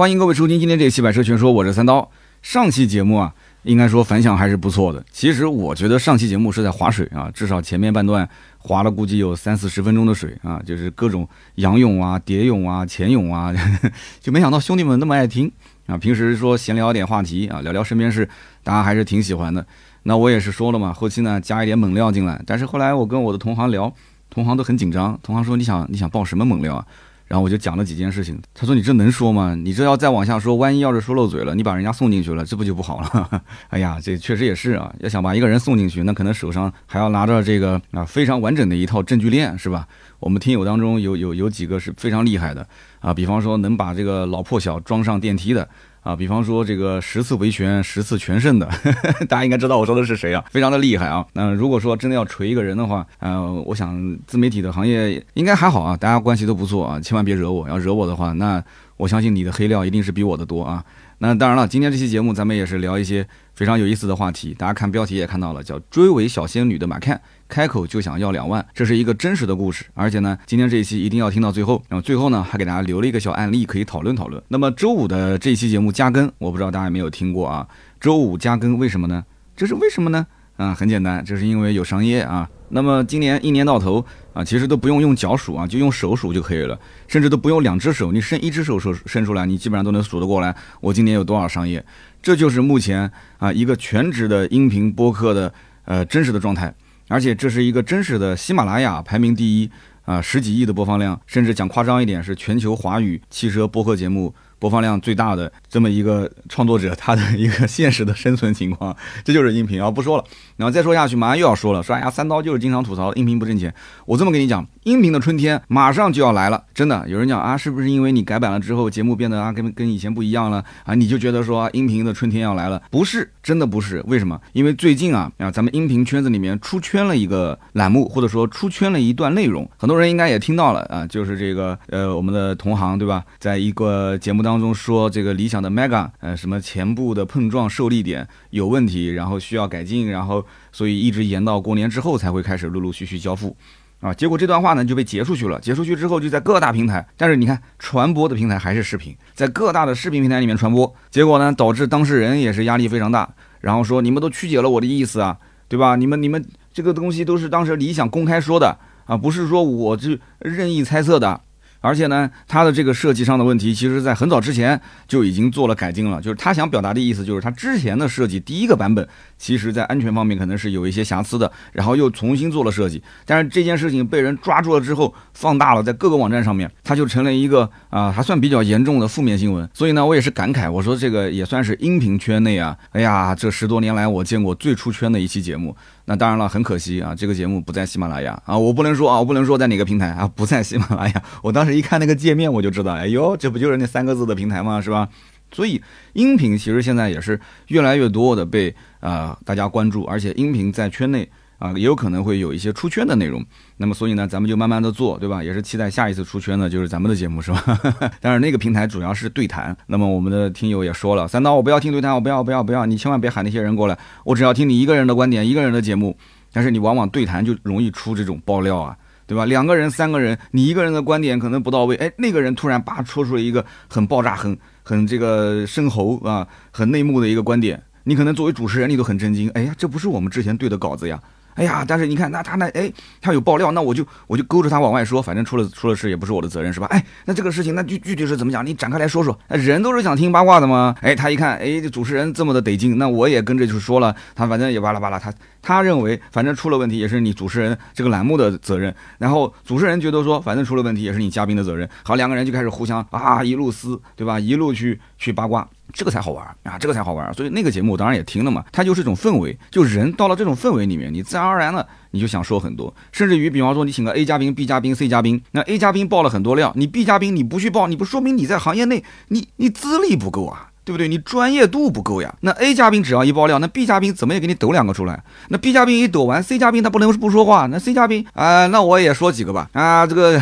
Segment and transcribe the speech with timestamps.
[0.00, 2.10] 欢迎各位收听今天这期《百车全说》，我是三刀。
[2.40, 5.04] 上期节目啊，应该说反响还是不错的。
[5.12, 8.26] 其实我觉得上期节目是在划水啊，至少前面半段
[8.56, 13.52] 划了估计有三四十分钟的水啊，就是各种仰泳啊、蝶泳啊、潜泳啊，
[14.22, 15.52] 就没想到兄弟们那么爱听
[15.84, 15.98] 啊。
[15.98, 18.26] 平时说闲聊点话题啊，聊聊身边事，
[18.64, 19.66] 大家还是挺喜欢的。
[20.04, 22.42] 那我也是说了嘛，后期呢加一点猛料进来。
[22.46, 23.92] 但是后来我跟我的同行聊，
[24.30, 26.86] 同行都很紧张，同行说你想你想报什么猛料啊？
[27.30, 29.54] 然后我就讲了几件事情，他说：“你这能说吗？
[29.54, 33.40] 你这要再往下说，万一要是说漏嘴了，你把人家送进去了，这不就不好了？”
[33.70, 39.86] 哎呀，这确实也是啊，要想把一个人送进去，那可能手上还要拿着这个啊非常完整的一套证据链，是吧？
[40.18, 42.66] 我们听友当中有有有几个是非常厉害的
[42.98, 45.68] 啊，比方说能把这个老破小装上电梯的。
[46.02, 48.66] 啊，比方说这个十次维权十次全胜的，
[49.28, 50.44] 大家应该知道我说的是谁啊？
[50.50, 51.24] 非常的厉害啊！
[51.34, 58.62] 那如果说真的要锤一个人的话，呃，我想自媒体的行业应该还好啊，大家关系都不错啊，千万别惹我，要惹我的话，那
[58.96, 60.82] 我相信你的黑料一定是比我的多啊。
[61.18, 64.54] 那当然了，今天这期节目咱们也是聊一些非常有意思的话题。
[64.54, 69.84] 大家看标题也看到了，叫“追尾小仙女的马看，开口就想要两万”，这是一个真实的故事。
[69.92, 71.82] 而且呢，今天这一期一定要听到最后。
[71.88, 74.42] 然后最后呢，还给大家留了一个小案例可以讨论讨论。
[74.48, 77.66] 那么周五的这一期节目加更，我不知道大家有没有听过啊？
[78.00, 79.22] 周五加更为什么呢？
[79.56, 80.26] 这是为什么呢？
[80.56, 82.48] 啊，很简单，这是因为有商业啊。
[82.68, 86.78] 那么今年一年到头啊，其实都不用用脚数啊，就用手数就可以了，
[87.08, 90.54] 甚至都不用两只手，你伸一只手手伸出来，你基本上都能数得过来。
[90.80, 91.84] 我今年有多少商业？
[92.22, 95.52] 这就是目前啊一个全职的音频播客的
[95.86, 96.72] 呃真实的状态，
[97.10, 99.70] 而且这是一个真实的喜马拉雅排名第一
[100.04, 104.32] 啊十几亿的播放量，甚至讲夸张一点是全球华语汽车播客节目。
[104.60, 110.24] 播放量最大的这么一个创作者，他的一个现实的生存情况，这就是音频啊，不说了。
[110.56, 113.74] 然后再说下去，马上又要说了，说哎呀，三刀就是经常吐槽音频不挣钱。
[114.04, 117.02] 我这么跟你讲，音频的春天马上就要来了，真的。
[117.08, 120.94] 有人讲啊，是不是因为你改版了之后，节目变得啊跟跟以前不一样了啊？
[120.94, 122.82] 你就觉得说音频的春天要来了？
[122.90, 124.04] 不是，真的不是。
[124.06, 124.38] 为什么？
[124.52, 134.49] 因为最近啊啊，咱们音频圈子里面出圈了一个栏目，或者说出圈了一段内容，很多人应该也听到了啊，就是这个呃我们的同行对吧，在一个节目当。
[134.50, 143.56] 当中说这个理想的 Mega，呃，什么前部的碰撞受力点有问题，然后需要改进，然后所以一直延到过年之后才会开始陆陆续续交付，
[144.00, 155.94] 啊，结果这段话呢就被截出去了，截出去之后就在各大平台，但是你看传播的平台还是视频，在各大的视频平台里面传播，结果呢导致当事人也是压力非常大，然后说你们都曲解了我的意思啊，对吧？
[155.94, 156.44] 你们你们
[156.74, 161.40] 这个东西都是当时理想公开说的啊，不是说我这任意猜测的。
[161.80, 166.20] 而且呢，它的这个设计上的问题，其实在很早之前就已经做了改进了。
[166.20, 169.06] 就是他想表达的意思，就是他之前的设计第一个版本，
[169.38, 173.02] 其实在安全方面可能是有一些瑕疵的，然后又重新做了设计。
[173.24, 179.68] 但是这件事情被人抓住了之后，放大了，在各个网站上面，它就成了一个啊，还算比较严重的负面新闻。
[179.72, 185.74] 所以呢，我也是感慨，我说这个也算是音频圈内啊，哎呀，这十多年来我见过最出圈的一期节目。
[186.04, 191.22] 那当然了，很可惜啊，这个节目不在喜马拉雅啊，我不能说啊，我不能说在哪个平台啊，不在喜马拉雅。
[191.42, 194.80] 我当时一看那个界面，我就知道，哎呦，这不就是那三个字的平台吗？
[194.80, 195.08] 是吧？
[195.52, 201.28] 所以音频其实现在也是越来越多的被啊大家关注，而且音频在圈内。
[201.60, 203.44] 啊，也有可能会有一些出圈的内容，
[203.76, 205.44] 那么所以呢，咱们就慢慢的做，对吧？
[205.44, 207.62] 也是期待下一次出圈的，就是咱们的节目，是吧？
[208.18, 216.16] 但是那个平台主要是对谈，那么我们的听友也说了，三刀我不要听对谈，我不要不要不要，你千万别喊那些人过来，我只要听你一个人的观点，一个人的节目。
[216.52, 219.44] 但是你往往对谈就容易出这种爆料啊，对吧？
[219.44, 231.22] 两个人、三个人，你一个人的观点可能不到位，哎，那个人突然叭戳出了一个很爆炸、很很这个深喉啊、很内幕的一个观点，你可能作为主持人你都很震惊，哎呀，这不是我们之前对的稿子呀。
[231.60, 232.90] 哎呀，但是你看，那他那哎，
[233.20, 236.86] 他有爆料，那我就我就勾着他往外说，反正出了出了事也不是我的责任，是吧？
[236.86, 238.64] 哎，那这个事情那具具体是怎么讲？
[238.64, 239.38] 你展开来说说。
[239.46, 240.94] 那人都是想听八卦的吗？
[241.02, 244.16] 哎，他一看，哎，这主持人这么的得劲，那我也跟着就说了。
[244.34, 248.94] 他反正也巴拉巴拉，他他认为反正出了问题也是你主持人这个栏目的责任。
[249.18, 251.86] 然后主持人觉得说，反正出了问题也是你嘉宾的责任。
[252.02, 254.40] 好，两个人就开始互相啊一路撕，对吧？
[254.40, 255.68] 一路去去八卦。
[255.92, 256.78] 这个才好玩啊！
[256.78, 258.64] 这个才好玩，所以那个节目我当然也听了嘛。
[258.72, 270.69] 它就是一种氛围，就人到了这种氛围里面，你自然而然的你就想说很多，甚至于比方说你请个 A 嘉宾、B 嘉宾、C 嘉宾，那 A 嘉宾爆了很多料，你 B 嘉宾你不去爆，你不说明你在行业内你你资历不够啊。
[270.84, 271.06] 对不对？
[271.08, 272.34] 你专业度不够呀。
[272.40, 275.22] 那 A 嘉宾只要一爆料，那 B 嘉宾怎么也给你抖两个出来。
[275.48, 277.66] 那 B 嘉宾一抖完，C 嘉宾他不能不说话。
[277.66, 279.68] 那 C 嘉宾啊，那我也说几个吧。
[279.72, 280.40] 啊，这个，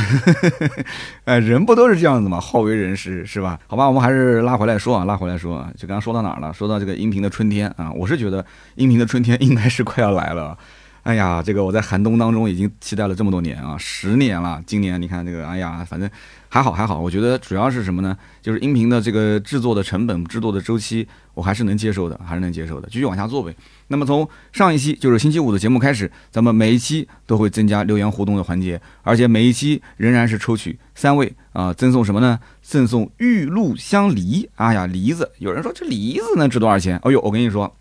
[1.24, 2.40] 哎，人不都是这样子吗？
[2.40, 3.58] 好为人师是吧？
[3.66, 5.70] 好吧，我们还是拉回来说啊，拉回来说啊。
[5.76, 6.52] 就刚刚说到哪儿了？
[6.52, 8.44] 说到这个音频的春天啊，我是觉得
[8.76, 10.56] 音频的春天应该是快要来了。
[11.04, 14.62] 哎呀，这个我在寒冬当中已经期待了这么多年啊，十年了。
[14.66, 16.08] 今年你看这个，哎呀，反正
[16.48, 16.98] 还好还好。
[17.00, 18.16] 我觉得主要是什么呢？
[18.40, 22.88] 就是音频的这个制作的成本、制作的周期，我还是能接受的，还是能接受的。
[22.90, 23.54] 继续往下做呗。
[23.88, 32.38] 那么从上一期就是星期五的节目开始，咱们每一期都会增加留言互动的环节，而且每一期仍然是抽取三位啊，赠送什么呢？
[32.62, 34.48] 赠送玉露香梨。
[34.56, 36.98] 哎呀，梨子，有人说这梨子能值多少钱？
[37.04, 37.74] 哎呦，我跟你说，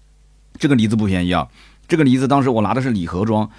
[0.58, 1.48] 这个梨子不便宜啊。
[1.88, 3.50] 这个梨子当时我拿的是礼盒装，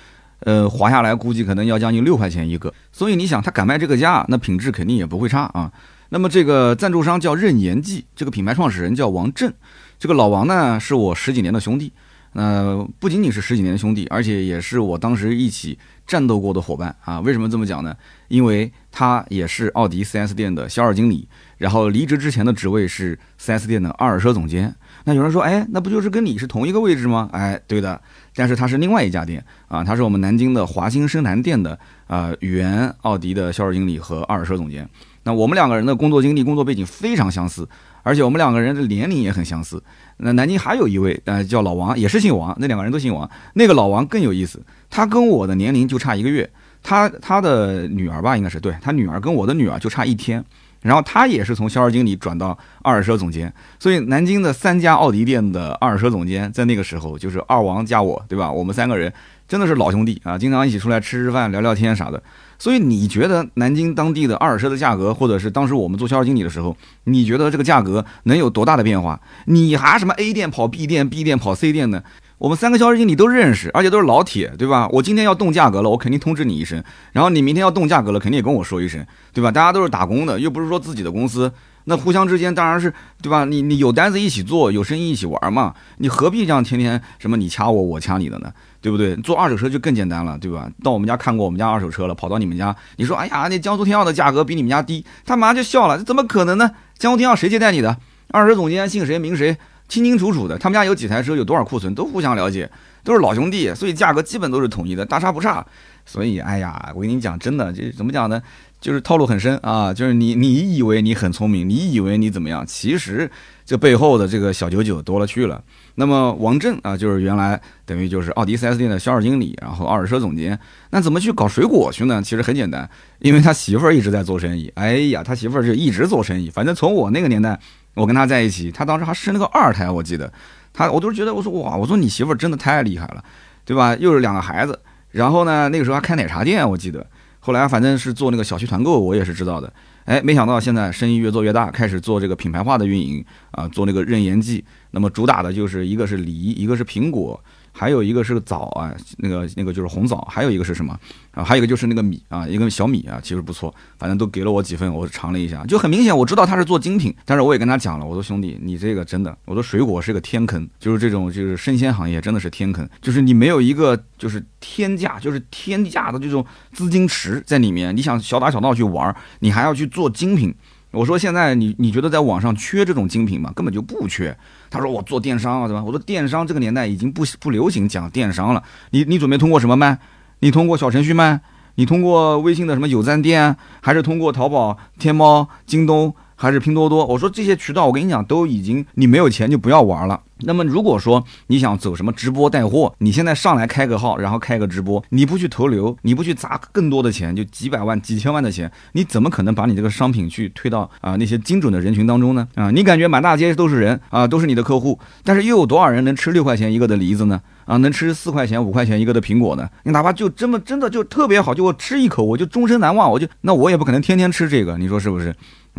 [0.40, 2.72] 呃，划下来估计可能要将近六块钱一个。
[2.92, 5.72] 所以你想，他敢卖这个价，那品质肯定也不会差啊。
[6.10, 9.52] 那么这个赞助商叫任言记，这个品牌创始人叫王震，
[9.98, 11.92] 这个老王呢是我十几年的兄弟，
[12.32, 17.20] 呃，不仅仅是十几年的兄弟，而且也是我当时一起战斗过的伙伴啊。
[17.20, 17.94] 为什么这么讲呢？
[18.28, 24.74] 因为他也是奥迪 4S 店的销售经理，然后离职之前的职位是 4S 店的二手车总监。
[25.04, 27.28] 那有人说，哎，那不就是跟你是同一个位置吗？
[27.32, 28.00] 哎，对的，
[28.38, 31.76] 但是他是另外一家店啊，他是我们南京的华兴深南店的
[32.06, 34.88] 啊原奥迪的销售经理和二手车总监。
[35.24, 37.68] 那我们两个人的工作经历、工作背景非常相似，
[38.04, 39.82] 而且我们两个人的年龄也很相似。
[40.18, 43.28] 那南京还有一位，呃，叫老王，也是姓王，那两个人都姓王。
[43.54, 46.48] 那个老王更有意思，他跟我的年龄就差一个月，
[46.80, 50.42] 他他的女儿吧，应该是对他女儿跟我的女儿就差一天。
[50.82, 58.50] 然后他也是从销售经理转到二手车总监，所以南京的三家奥迪店的二手车总监，在那个时候就是二王加我，对吧？
[58.50, 59.12] 我们三个人
[59.46, 62.22] 真的是老兄弟啊，经常一起出来吃吃饭、聊聊天啥的。
[62.60, 69.20] 所以你觉得南京当地的二手车的价格，或者是当时我们做销售经理的时候，你觉得这个价格能有多大的变化？
[69.46, 72.02] 你还什么 A 店跑 B 店，B 店跑 C 店呢？
[72.38, 74.88] 我们三个销售经理都认识，而且都是老铁，对吧？
[74.92, 76.82] 我今天要动价格了，我肯定通知你一声。
[77.12, 79.50] 然后你明天要动价格了，肯定也跟我说一声，对吧？
[79.50, 81.52] 大家都是打工的，又不是说自己的公司，
[81.84, 83.44] 那互相之间当然是，对吧？
[83.44, 88.52] 你你有单子一起做，有生意一起玩嘛，你何必这样天天什么你掐我，我掐你的呢？
[88.80, 89.16] 对不对？
[89.16, 90.70] 做二手车就更简单了，对吧？
[90.84, 96.70] 到我们家看过我们家二手车了，跑到你们家，你说，哎呀，那江苏天耀的价格比你们家低，他马上就笑了，这怎么可能呢？
[96.96, 97.96] 江苏天耀谁接待你的？
[98.30, 99.56] 二手车总监姓谁名谁，
[99.88, 102.70] 清清楚楚的，他们家有几台车，有多少库存，都互相了解。
[103.04, 105.64] 都是老兄弟，所以价格基本都是统一的，大差不差。
[106.04, 108.42] 所以，哎呀，我跟你讲，真的，这怎么讲呢？
[108.80, 109.94] 就是套路很深啊。
[109.94, 112.66] 就是你，你以为你很聪明，你以为你怎么样？
[112.66, 113.30] 其实
[113.64, 115.62] 这背后的这个小九九多了去了。
[115.94, 120.58] 那么王震啊，就是原来等于就是奥迪 4S 店的销售经理，然后二手车总监。
[120.90, 122.20] 那怎么去搞水果去呢？
[122.22, 122.88] 其实很简单，
[123.20, 124.70] 因为他媳妇儿一直在做生意。
[124.74, 126.50] 哎呀，他媳妇儿就一直做生意。
[126.50, 127.58] 反正从我那个年代，
[127.98, 130.32] 我跟他在一起，他当时还生了个二胎，我记得。
[130.72, 133.24] 他我都是觉得，我说哇，我说你媳妇儿真的太厉害了，
[133.64, 133.96] 对吧？
[133.96, 134.78] 又是两个孩子，
[135.10, 137.04] 然后呢，那个时候还开奶茶店，我记得。
[137.40, 139.72] 后来反正是做那个小区团购，我也是知道的。
[140.04, 144.64] 哎，没想到现在生意越做越大，开始做这个品牌化的运营啊，做那个任言记。
[144.92, 147.42] 那么主打的就是一个是梨，一个是苹果。
[147.78, 150.98] 还有一个是枣啊，那个那个就是红枣，还有一个是什么
[151.30, 151.44] 啊？
[151.44, 170.52] 还有一个就是那个米啊，一个小米啊，其实不错，反正都给了我几份，我尝了一下，就很明显，我知道他是做精品，但是我也跟他讲了，我说兄弟，你这个真的，我说水果是个天坑，就是这种就是生鲜行业真的是天坑，就是你没有一个就是天价，就是天价的这种资金池在里面，你想小打小闹去玩，你还要去做精品。
[170.90, 173.52] 我说现在你你觉得在网上缺这种精品吗？
[173.54, 174.36] 根本就不缺。
[174.70, 175.84] 他说我做电商啊，对吧？
[175.84, 178.62] 我说电商这个年代已经不不流行讲电商了。
[178.90, 179.98] 你你准备通过什么卖？
[180.40, 181.40] 你通过小程序卖？
[181.74, 183.56] 你通过微信的什么有赞店？
[183.80, 186.14] 还是通过淘宝、天猫、京东？
[186.40, 190.20] 还是拼多多，我说这些渠道，我跟你讲，都已经你没有钱就不要玩了。
[190.42, 202.46] 那么如果说你想走什么直播带货，你现在上来开个号，然后开个直播，你不去投流，你不去砸更多的钱，就几百万、几千万的钱，你怎么可能把你这个商品去推到啊那些精准的人群当中呢？
[202.54, 207.40] 啊，你感觉满大街都是人啊，都是你的客户，但是又有多少人能吃六块钱一个的梨子呢？
[207.64, 209.68] 啊，能吃四块钱、五块钱一个的苹果呢？
[209.82, 215.34] 你哪怕就这么真的就特别好，就我吃一口我就终身难忘，我就那我也不可能天天吃这个，你说是不是？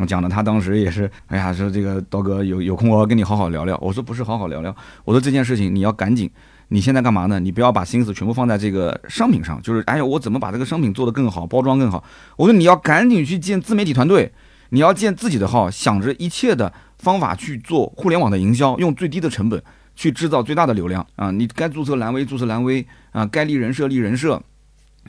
[0.05, 3.77] 讲的他当时也是，哎呀，说这个刀哥有有空我要跟你好好聊聊。
[3.81, 4.75] 我说不是好好聊聊，
[5.05, 6.29] 我说这件事情你要赶紧，
[6.69, 7.39] 你现在干嘛呢？
[7.39, 12.03] 你不要把心思全部放在这个商品上，就是哎呀，我怎么把这个商品做得更好，包装更好？
[12.37, 14.31] 我说你要赶紧去建自媒体团队，
[14.69, 19.61] 你要建自己的号，想着一切的方法去做互联网的营销，用最低的成本
[19.95, 21.31] 去制造最大的流量啊！
[21.31, 24.41] 你该注册蓝 V 注册蓝 V 啊，该立人设立人设。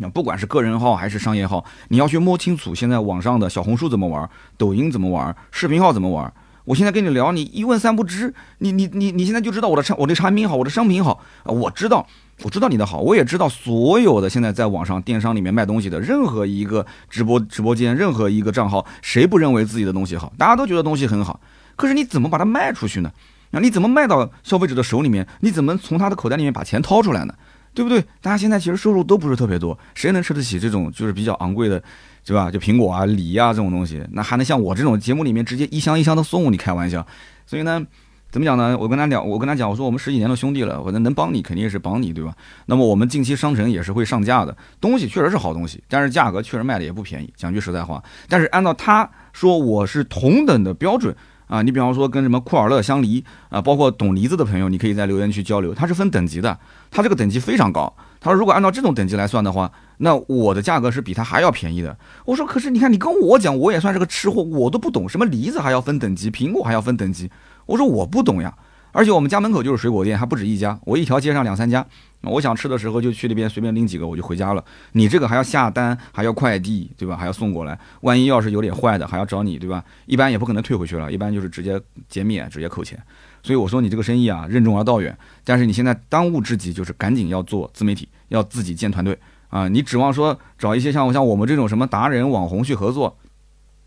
[0.01, 6.33] 那不管是个人号还是商业号，你要去摸清楚现在网上的小红书怎么玩，抖音怎么玩，视频号怎么玩。
[6.65, 12.07] 我现在跟你聊，你一问三不知，你你你你现在就知道我的产我的产品好，我的商品好啊，我知道，
[12.43, 20.33] 我知道你的好，我也知道所有的现在在网上电商里面卖东西的任何一个直播直播间，任何一个账号，谁不认为自己的东西好？
[20.39, 21.41] 大家都觉得东西很好，
[21.77, 23.11] 可是你怎么把它卖出去呢？
[23.53, 25.27] 那你怎么卖到消费者的手里面？
[25.41, 27.35] 你怎么从他的口袋里面把钱掏出来呢？
[27.73, 28.01] 对不对？
[28.21, 31.83] 大家现在其实收入都不是特别多，谁能吃得起这种就是比较昂贵的，
[32.25, 32.51] 对吧？
[32.51, 36.53] 就苹果啊、梨啊这种东西，那还能像我这种节目里面直接一箱一箱的送？
[36.53, 37.07] 你开玩笑？
[37.47, 37.87] 所以呢，
[38.31, 38.77] 怎么讲呢？
[38.77, 42.35] 我跟他讲，我跟他讲，我说我们十几年的兄弟了，我能能帮你肯定是帮你，对吧？
[42.67, 47.33] 那么我们近期商城也是会上架的，东西确实是好东西，但是价格确实卖的也不便宜。
[47.37, 51.15] 讲句实在话，但是按照他说我是同等的标准。
[51.51, 55.75] 啊，你比方说跟什么库尔勒香梨啊，包括懂梨子的朋友，你可以在留言区交流。
[55.75, 56.57] 它是分等级的，
[56.93, 57.93] 它这个等级非常高。
[58.21, 61.99] 他说如果按照这种等级来算的话，那我的价格是比它还要便宜的。
[62.27, 67.29] 我说可是你看你跟我讲，我也算是个吃货，我都不懂什么梨子还要分等级，苹果还要分等级。
[67.67, 68.55] 我说我不懂呀。
[68.93, 71.87] 而且我们家门口就是水果店，还不止一家，我一条街上两三家。
[72.23, 74.63] 我想吃的时候就去那边随便拎几个，我就回家了。
[74.93, 77.17] 你这个还要下单，还要快递，对吧？
[77.17, 79.83] 还要送过来，万一要是有点坏的，还要找你，对吧？
[80.05, 81.81] 一般也不可能退回去了，一般就是直接
[82.11, 83.03] 减免，直接扣钱。
[83.43, 85.17] 所以我说你这个生意啊，任重而道远。
[85.45, 89.19] 但是你现在当务之急就是赶紧要做自媒体，要自己建团队
[89.49, 89.67] 啊！
[89.67, 93.17] 你指望说找一些像像我们这种什么达人网红去合作，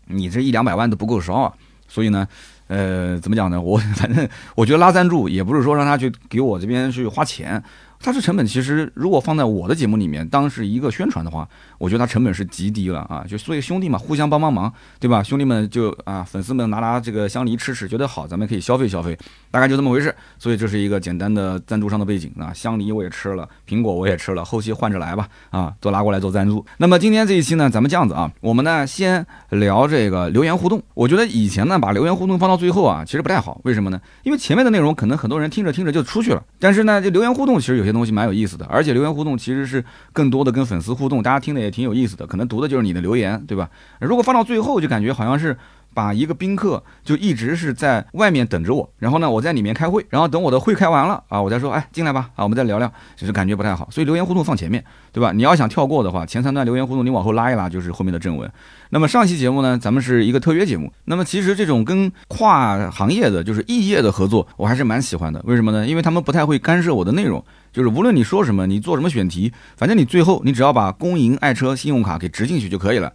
[0.06, 1.54] 你这一两百万都不够烧啊！
[1.86, 2.26] 所以呢。
[2.68, 3.60] 呃，怎么讲呢？
[3.60, 7.62] 我 反正我觉得拉赞助也不是说让他去给我这边去花钱。
[8.04, 13.24] 它这成本其实如果放在我的节目里面当是一个宣传的话，我觉得它成本是极低了啊！
[13.26, 14.70] 就所以兄弟嘛，互相帮帮忙，
[15.00, 15.22] 对吧？
[15.22, 19.16] 兄弟们就啊，粉丝们拿拿这个香梨吃吃，觉得好，咱们可以消费消费，
[19.50, 20.14] 大概就这么回事。
[20.38, 22.52] 所以这是一个简单的赞助商的背景啊。
[22.52, 26.62] 香梨我也吃了，苹果我也吃了，后期换着来吧啊，都拿过来做赞助。
[26.76, 30.82] 那么今天这一期呢，咱们这样子啊，我们呢先聊这个留言互动。
[30.92, 33.62] 我觉得以前呢把留言互动放到最后啊，其实不太好。
[33.64, 33.98] 为什么呢？
[34.24, 37.93] 因为前面的内容可能很多人听着听着就出去了，但是呢，这留言互动其实有些。
[37.94, 39.82] 东西蛮有意思的，而且留言互动其实是
[40.12, 43.70] 更多的跟粉丝互动，大家听的也挺有意思的，可能读的就是你的留言，对吧？
[44.00, 45.56] 如果放到最后，就感觉好像是。
[45.94, 55.30] 把一个宾客就一直是在外面等着我，然后呢，我在里面开会，然后等我的会开完了啊，我再说，哎，进来吧，啊，我们再聊聊，就是感觉不太好，所以留言互动放前面，对吧？
[55.30, 58.50] 你要想跳过的话，前三段留言互动你往后拉一拉，就是后面的正文。
[58.90, 65.40] 那么上期节目呢，咱们是一个特约节目，那么其实这种跟跨行业的就是异业的合作，我还是蛮喜欢的。
[65.44, 65.86] 为什么呢？
[65.86, 73.12] 因为他们不太会干涉我的内容，就是无论你说什么，你做什么选题，反正你最后你只要把公营爱车信用卡给植进去就可以了。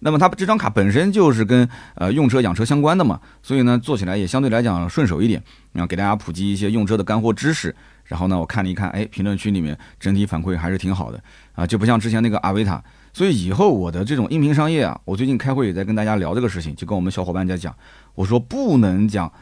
[0.00, 5.42] 那么它这张卡本身就是跟呃用车养车相关的嘛，所以呢做起来也相对来讲顺手一点，
[5.72, 7.74] 然后给大家普及一些用车的干货知识。
[8.04, 11.18] 然后呢我看了一看，哎，评论区里面整体反馈还是挺好的
[11.54, 12.82] 啊，就不像之前那个阿维塔。
[13.14, 17.74] 所以以后我的这种音频商业啊，我最近开会也在跟大家聊这个事情，就跟我们小伙伴在讲，
[18.14, 19.32] 我说不能讲，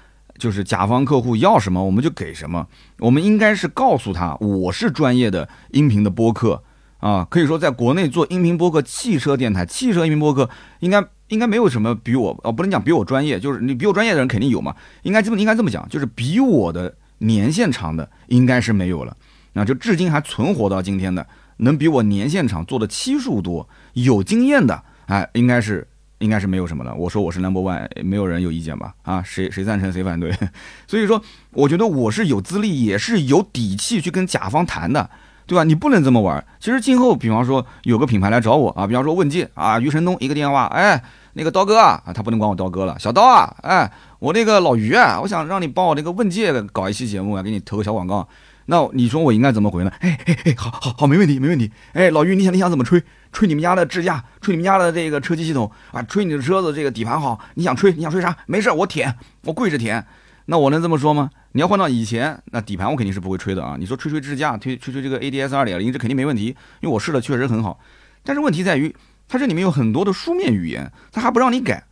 [0.41, 2.67] 就是甲方客户要什么我们就给什么，
[2.99, 6.65] 我们应该是告诉他我是专业的音频的播客。
[6.99, 19.17] 啊，可以说在国内做音频播客、汽车电台、汽车音频播客，应该应该没有什么比我哦，不能讲比我专业，就是你比我专业的人肯定有嘛，应该这么应该这么讲，就是比我的年限长的应该是没有了，
[19.55, 25.89] 那就至今还存活到今天的，能比我年限长、做的期数多、有经验的，哎，应该是
[26.21, 26.95] 应该是没有什么了。
[26.95, 28.95] 我说我是 number one，没有人有意见吧？
[29.03, 30.33] 啊，谁谁赞成谁反对？
[30.89, 35.11] 所以说，我觉得我是有资历，也是有底气去跟甲方谈的。
[35.47, 35.65] 对吧？
[35.65, 36.47] 你不能这么玩。
[36.61, 48.29] 其实今后，比方说有个品牌来找我啊，比方说问界啊，余承东一个电话，哎，那个刀哥啊，他不能管我刀哥了，小刀啊，哎，我那个老余啊，我想让你帮我那个问界搞一期节目啊，给你投个小广告。
[48.71, 49.91] 那你说我应该怎么回呢？
[49.99, 51.73] 哎哎哎，好好好，没问题没问题。
[51.93, 53.03] 哎，老于，你想你想怎么吹？
[53.33, 57.37] 吹你们家的智驾，吹你们家的这个车机系统啊，吹你的车子这个底盘好。
[57.55, 58.37] 你想吹你想吹啥？
[58.47, 59.13] 没事，我舔，
[59.43, 60.07] 我跪着舔。
[60.47, 61.31] 那我能这么说吗？
[61.51, 63.75] 你要换到以前，那底盘我肯定是不会吹的啊！
[63.77, 66.47] 你说吹吹支架，吹吹吹这个 ADS 二点零，这肯定没问题，
[66.81, 67.81] 因为我试了确实很好。
[68.23, 68.95] 但是问题在于，
[69.27, 71.83] 它这里面有很多的书面语言，它还不让你改，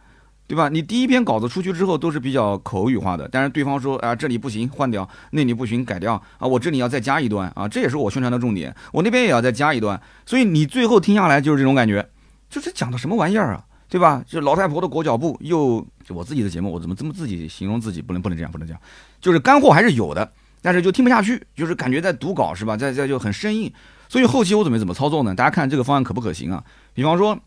[0.49, 0.69] 对吧？
[0.69, 12.09] 你第一篇稿子出去之后都是比较口语化的，但是对方说啊这里不行换掉，那里不行改掉啊，我这里要再加一段啊，这也是我宣传的重点，我那边也要再加一段，所以你最后听下来就是这种感觉，
[12.50, 13.64] 就是讲的什么玩意儿啊？
[13.90, 14.23] 对吧？
[14.26, 18.02] 就老太婆的裹脚布，又我自己的节目，我怎么这么自己形容自己？
[18.02, 18.81] 不能不能这样，不能这样。
[19.21, 22.76] 就是干货还是有的，但是就听不下去，就是感觉在读稿是吧？
[22.76, 23.73] 在在就很生硬。
[24.11, 25.35] 所以后期我准备怎么操作呢？
[25.35, 26.62] 大家看这个方案可不可行啊？
[26.93, 27.38] 比方说，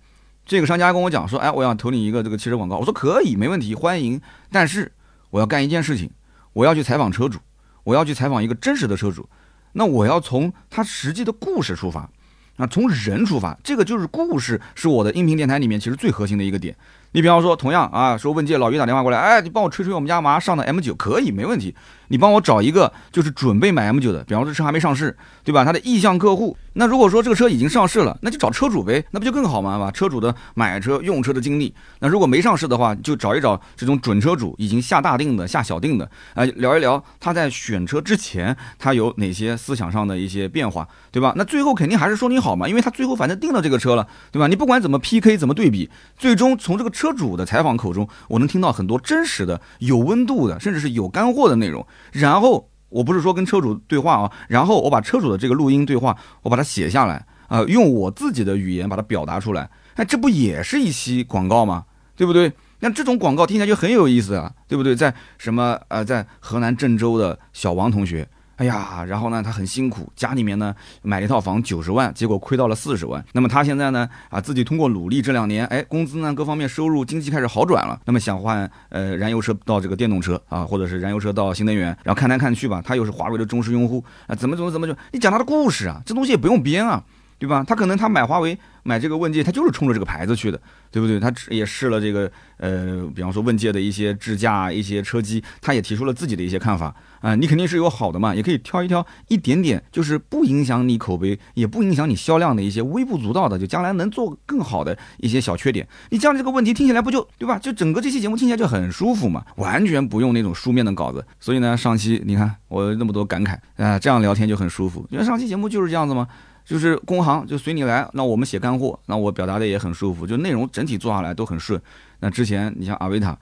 [0.45, 4.19] 这个商家跟我讲说，哎，我要投你一个这个汽车广告，我说可以，没问题，欢迎。
[4.51, 4.91] 但是
[5.29, 6.09] 我要干一件事情，
[6.53, 7.39] 我要去采访车主，
[7.83, 9.29] 我要去采访一个真实的车主，
[9.73, 12.09] 那我要从他实际的故事出发。
[12.57, 16.75] 啊，从人出发，这个就是故事，是我的音频电台里面其实最核心的一个点。
[17.13, 21.73] 你比方说，同样啊，说问界老于打电话过来，哎，你帮我吹吹我们家马上上的 M 九，可以，没问题。
[22.11, 25.15] 你帮我找一个就是准备买 M 九的，比方说这车还没上市，
[25.45, 25.63] 对吧？
[25.63, 26.57] 他的意向客户。
[26.73, 29.79] 那如果说这个车已经上市了，那就找车主呗，那不就更好吗？
[29.79, 31.73] 把车主的买车用车的经历。
[31.99, 41.33] 那如果没上市的话，就找一找这种准车主，已经下大定的、下小定的，哎，聊一聊他在选车之前他有哪些思想上的一些变化，对吧？
[41.37, 44.47] 那最后肯定还是说你好嘛，因为他最后反正定了这个车了，对吧？
[44.47, 51.85] 你不管怎么 PK 怎么对比，最终从这个车主的采访口中，我能听到很多真实的、有温度的，甚至是有干货的内容。
[52.11, 57.25] 然后我不是说跟车主对话啊，然后我把车主的这个录音对话，我把它写下来。
[57.47, 61.83] 啊，用我自己的语言把它表达出来，那，这不也是一期广告吗？
[62.15, 62.49] 对不对？
[62.79, 64.95] 那这种广告听起来就很有意思啊，对不对？
[64.95, 68.25] 在什么呃，在河南郑州的小王同学，
[68.61, 73.25] 哎呀，然后呢，他很辛苦，家里面呢买了一套房九十万，结果亏到了四十万。
[73.33, 77.99] 那么他现在呢，啊，自己通过努力，这两年，哎，工资呢各方面收入经济开始好转了。
[78.05, 87.03] 那么想换呃燃油车到这个电动车啊，或者是燃油车到新能源，然后看来看去吧，他又是华为的忠实用户啊，怎么怎么怎么就你讲他的故事啊，这东西也不用编啊。
[87.41, 87.65] 对吧？
[87.67, 91.19] 他可能他买华为买这个问界，他就是冲着这个牌子去的，对不对？
[91.19, 97.33] 他也试了这个呃，比方说问界的一些智驾、一些车机，他也提出了自己的一些看法啊。
[97.33, 105.87] 你肯定是有好的嘛，也可以挑一挑一点点，就是不影响你口碑，也不影响你销量的一些微不足道的，就将来能做更好的一些小缺点。
[106.11, 107.57] 你这样这个问题听起来不就对吧？
[107.57, 111.25] 就整个这期节目听起来就很舒服嘛，完全不用那种书面的稿子。
[111.39, 115.07] 所以呢，上期你看我那么多感慨啊，这样聊天就很舒服。
[115.09, 116.27] 因为上期节目就是这样子嘛。
[116.65, 121.81] 就是工行就随你来，那我们写干货，那我表达的也很舒服，就内容整体做下来都很顺。
[122.19, 123.37] 那之前你像阿维塔，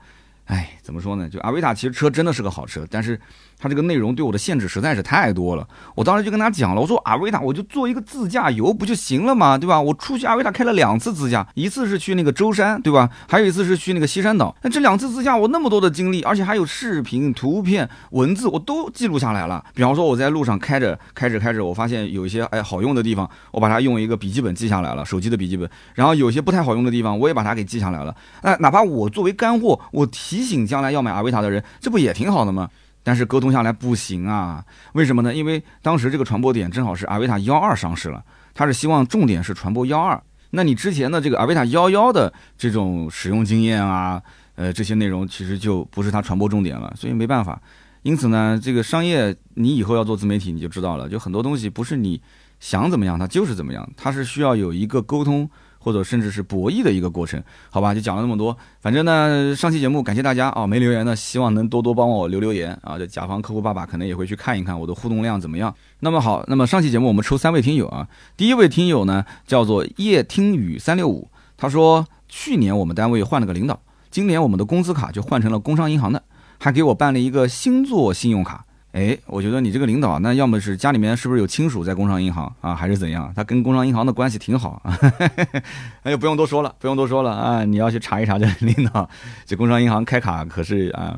[0.46, 1.28] 哎，怎么说呢？
[1.28, 3.20] 就阿维塔其实车真的是个好车，但是。
[3.60, 9.78] 它这个内容对我的限制实在是太多了，我当时就跟他讲了，我说阿维塔我就做一个自驾游不就行了嘛，对吧？
[9.78, 13.10] 我出去阿维塔开了两次自驾，一次是去那个舟山，对吧？
[13.28, 14.56] 还有一次是去那个西山岛。
[14.62, 19.62] 那这两次自驾我那么多的经历，而且还有视频、图片、文字，我都记录下来了。
[19.74, 25.68] 比方说我在路上开着开着开着，我发现有一些哎好用的地方，我把它用一个笔记本记下来了，手机的笔记本。
[25.94, 28.14] 然后有些不太好用的地方，我也把它给记下来了。
[28.40, 32.68] 哎，哪怕我作为干货，我提醒将来要买阿维塔的人，这不也挺好的吗？
[33.02, 35.34] 但是沟通下来不行啊，为什么呢？
[35.34, 38.22] 因为当时这个传播点正好是阿维塔幺二上市了，
[38.54, 40.22] 他是希望重点是传播幺二。
[40.50, 44.20] 那你之前的这个阿维塔幺幺的这种使用经验啊，
[44.56, 47.60] 呃，这些内容其实就不是他传播重点了，所以没办法。
[48.02, 52.20] 因此呢，这个商业你以后要做自媒体，你就知道了，就很多东西不是你
[52.58, 55.48] 想怎么样，它就是怎么样，它是需要有一个沟通。
[55.82, 58.56] 或者甚至是博弈的一个过程，好吧，就讲了那么多。
[58.80, 62.98] 反正呢，上期节目感谢大家啊，没留言的希望能多多帮我留留言啊。
[62.98, 65.74] 这甲方客户爸爸可能也会去看一看我的互动量怎么样。
[66.00, 76.22] 那么好，那么上期节目我们抽三位听友啊，第一位听友呢叫做叶听雨三六五，他说去年我们单位换了个领导，今年我们的工资卡就换成了工商银行的，
[76.58, 78.66] 还给我办了一个星座信用卡。
[78.92, 83.32] 哎，我觉得你这个领导，那要么是家里面是不是有亲属在工商银行啊，还是怎样？
[83.36, 84.98] 他跟工商银行的关系挺好啊。
[86.02, 87.64] 哎，不用多说了，不用多说了啊！
[87.64, 89.08] 你要去查一查这领导，
[89.46, 91.16] 这工商银行开卡可是啊，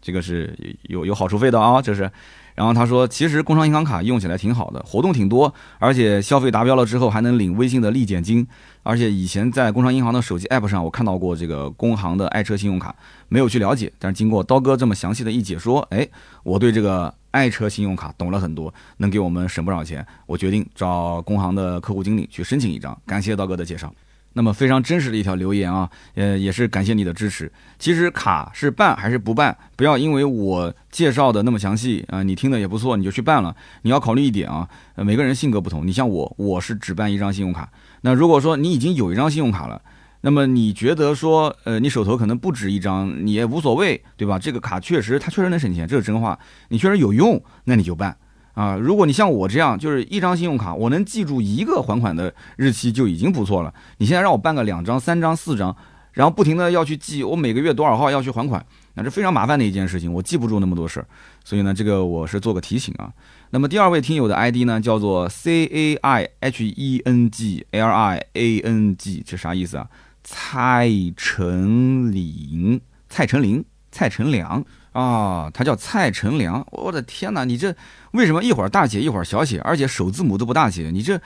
[0.00, 2.10] 这个是有有好处费的啊，这是。
[2.60, 8.46] 然后他说，其实工商银行卡用起来挺好的，活动挺多，而且消费达标了之后还能领微信的立减金。
[8.82, 12.94] 而且以前在工商银行的手机 app 上，我看到过这个工行的爱车信用卡，
[13.30, 13.90] 没有去了解。
[13.98, 16.06] 但是经过刀哥这么详细的一解说，哎，
[16.42, 20.06] 我对这个爱车信用卡懂了很多，能给我们省不少钱。
[20.26, 22.94] 我决定找工行的客户经理去申请一张。
[23.06, 23.90] 感谢刀哥的介绍。
[24.32, 27.50] 那么非常真实的一条留言啊，呃，也是感谢你的支持。
[27.78, 33.54] 其实卡是办还是不办，不要因为我介绍的那么详细啊，你听的也不错，你就去办了。
[33.82, 35.86] 你要考虑一点啊，每个人性格不同。
[35.86, 37.70] 你像我，我是只办一张信用卡。
[38.02, 39.82] 那如果说你已经有一张信用卡了，
[40.20, 44.38] 那么你觉得说，呃，你手头可能不止一张，你也无所谓，对吧？
[44.38, 46.38] 这个卡确实，它确实能省钱，这是真话。
[46.68, 48.16] 你确实有用，那你就办
[48.54, 48.76] 啊。
[48.76, 53.72] 如果你像我这样，就是一张信用卡，我能记住一个还款的日期就已经不错了。
[53.98, 55.74] 你现在让我办个两张、三张、四张，
[56.12, 61.06] 然后不停的要去记我每个月多少号要去还款，那是非常麻烦的一件事情，我记不住那么多事儿。
[61.44, 63.12] 所以呢，这个我是做个提醒啊。
[63.50, 69.88] 那么第二位听友的 ID 呢，叫做 C A I H E N G L I A N G，这啥意思啊？
[70.22, 76.66] 蔡成林，蔡成林，蔡成良啊，他叫蔡成良。
[76.70, 77.74] 我的天哪，你这
[78.12, 80.90] 为什么一会儿大写一会儿小写，而且首字母都不大写？
[80.90, 81.20] 你这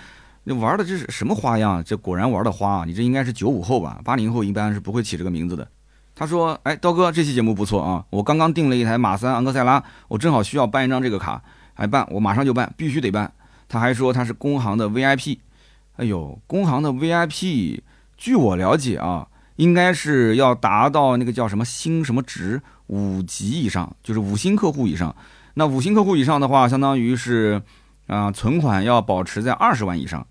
[0.44, 1.82] 你玩的这是什么花样？
[1.84, 4.00] 这果然玩的花啊，你这应该是九五后吧？
[4.04, 5.66] 八零后一般是不会起这个名字的。
[6.14, 11.42] 他说：“哎，刀哥，这期节目不错啊，我刚刚订了一台马三昂克赛拉，我正好需要办一张这个卡。”
[11.76, 13.32] 还办，我马上就办，必须得办。
[13.68, 15.38] 他还说他是工行的 VIP，
[15.96, 17.80] 哎呦，工行的 VIP，
[18.16, 25.14] 据我了解啊，应该是要达到那个叫什么星什么值五级以上，就是五星客户以上。
[25.54, 27.62] 那五星客户以上的话，相当于是
[28.06, 30.26] 啊，存款要保持在二十万以上，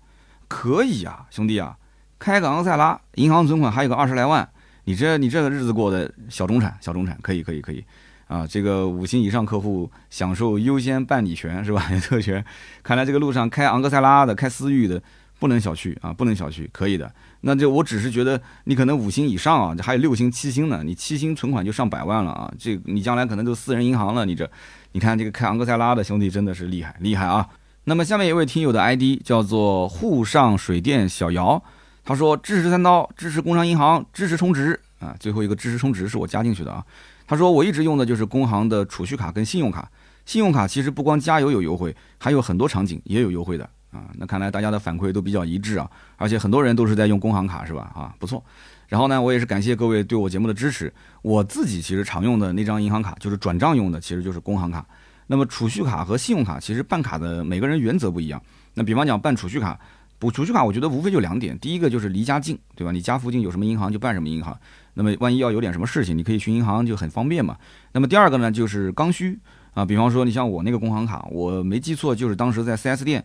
[0.48, 1.76] 可以啊，兄弟啊，
[2.18, 4.48] 开个昂克赛拉，银行存款还有个二十来万，
[4.84, 7.84] 你这你这个日子过的小中产，小中产可以可以可以。
[8.26, 11.86] 啊，这个五星以上客户享受优先办理权是吧？
[12.02, 12.42] 特权，
[12.82, 15.00] 看来这个路上开昂克赛拉的、开思域的
[15.38, 17.12] 不能小觑啊，不能小觑，可以的。
[17.42, 24.24] 那就我只是觉得你可能五星以上啊，还有六星、七星呢，你七星存款就上百万了啊，这你将来可能都私人银行了。
[24.24, 24.50] 你这，
[24.92, 27.48] 你看这个开昂克赛拉的兄弟真的是厉害厉害啊。
[27.84, 31.62] 那么下面一位听友的 ID 叫做沪上水电小姚，
[32.04, 36.84] 他说支持三刀，支持工商银行，支持充值啊，最后一个支持充值是我加进去的啊。
[37.26, 39.90] 他说：“我一直用的就是工行的储蓄卡跟信用卡。
[40.26, 44.10] 信用卡其实不光加油有优惠，还有很多场景也有优惠的啊。
[44.18, 47.92] 那看来大家的反馈都比较一致啊，而且很多人都是在用工行卡是吧？
[47.94, 48.44] 啊，不错。
[48.88, 50.92] 然后呢，我也是感谢各位对我节目的支持。
[51.22, 54.84] 我自己其实常用的那张银行卡就是转账用的，其实就是工行卡。
[55.26, 58.42] 那么储蓄卡和信用卡其实办卡的每个人原则不一样。
[58.74, 59.78] 那比方讲办储蓄卡。”
[60.16, 62.90] 补储蓄卡，我觉得无非就两点，第一个就是离家近，对吧？
[62.92, 64.56] 你家附近有什么银行就办什么银行，
[64.94, 67.58] 那么万一要有点什么事情，你可以去银行就很方便嘛。
[67.92, 69.38] 那么第二个呢，就是刚需
[69.74, 73.22] 啊，比方说你像我那个工行卡，我没记错，就是当时在 4S 店，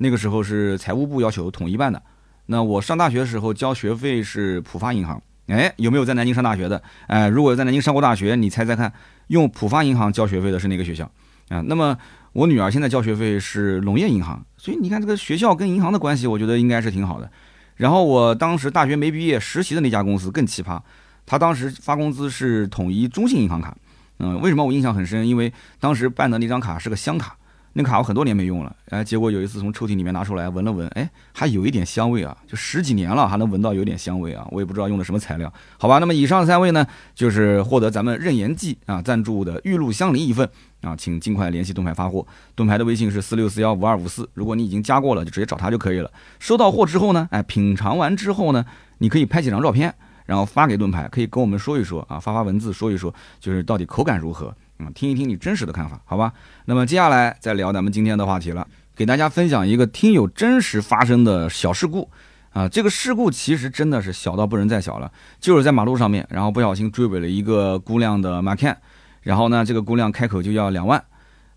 [0.00, 2.02] 那个时候是财务部要求统一办的。
[2.46, 6.82] 那我上大学的时候交学费是浦发银行，哎，有没有在南京上大学的？
[7.06, 8.92] 哎，如果在南京上过大学，你猜猜看，
[9.28, 11.04] 用浦发银行交学费的是哪个学校
[11.48, 11.60] 啊？
[11.66, 11.96] 那么。
[12.32, 17.28] 我女儿现在交学费是农业银行，所以你看这个学校跟银行的关系，我觉得应该是挺好的。
[17.74, 20.80] 然后我当时大学没毕业，实习的那家公司更奇葩，
[21.26, 23.76] 他当时发工资是统一中信银行卡。
[24.20, 25.26] 嗯，为什么我印象很深？
[25.26, 27.36] 因为当时办的那张卡是个香卡。
[27.72, 35.98] 那卡我很多年没用了，哎，结果有一次从抽屉里面拿出来闻了闻，哎，还有一点香味啊，就十几年了还能闻到有点香味啊，我也不知道用的什么材料，好吧。
[35.98, 40.48] 那么以上三位呢，就是获得咱们任言记啊赞助的玉露香梨一份
[40.80, 46.10] 啊，请尽快联系盾牌发货，盾牌的微信是四六四幺五二五四，如果你已经加过了，就直接找他就可以了。
[46.40, 48.64] 收到货之后呢，哎，品尝完之后呢，
[48.98, 49.94] 你可以拍几张照片，
[50.26, 54.52] 然后发给盾牌，可以跟我们说一说啊，发发文字说一说，就是到底口感如何。
[54.80, 56.32] 啊，听一听你真实的看法，好吧？
[56.64, 58.66] 那么接下来再聊咱们今天的话题了，
[58.96, 62.10] 给大家分享一个听友真实发生的小事故
[62.50, 62.68] 啊。
[62.68, 68.76] 这个事故其实真的是小到不能再小了，就是在马路上面，然后不小心追尾了一个姑娘的马 can，
[69.22, 71.02] 然后呢，这个姑娘开口就要两万。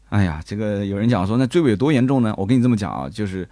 [0.09, 2.33] 哎呀，这个有人讲说那追尾多严重呢？
[2.37, 3.47] 我跟你这么讲啊，就是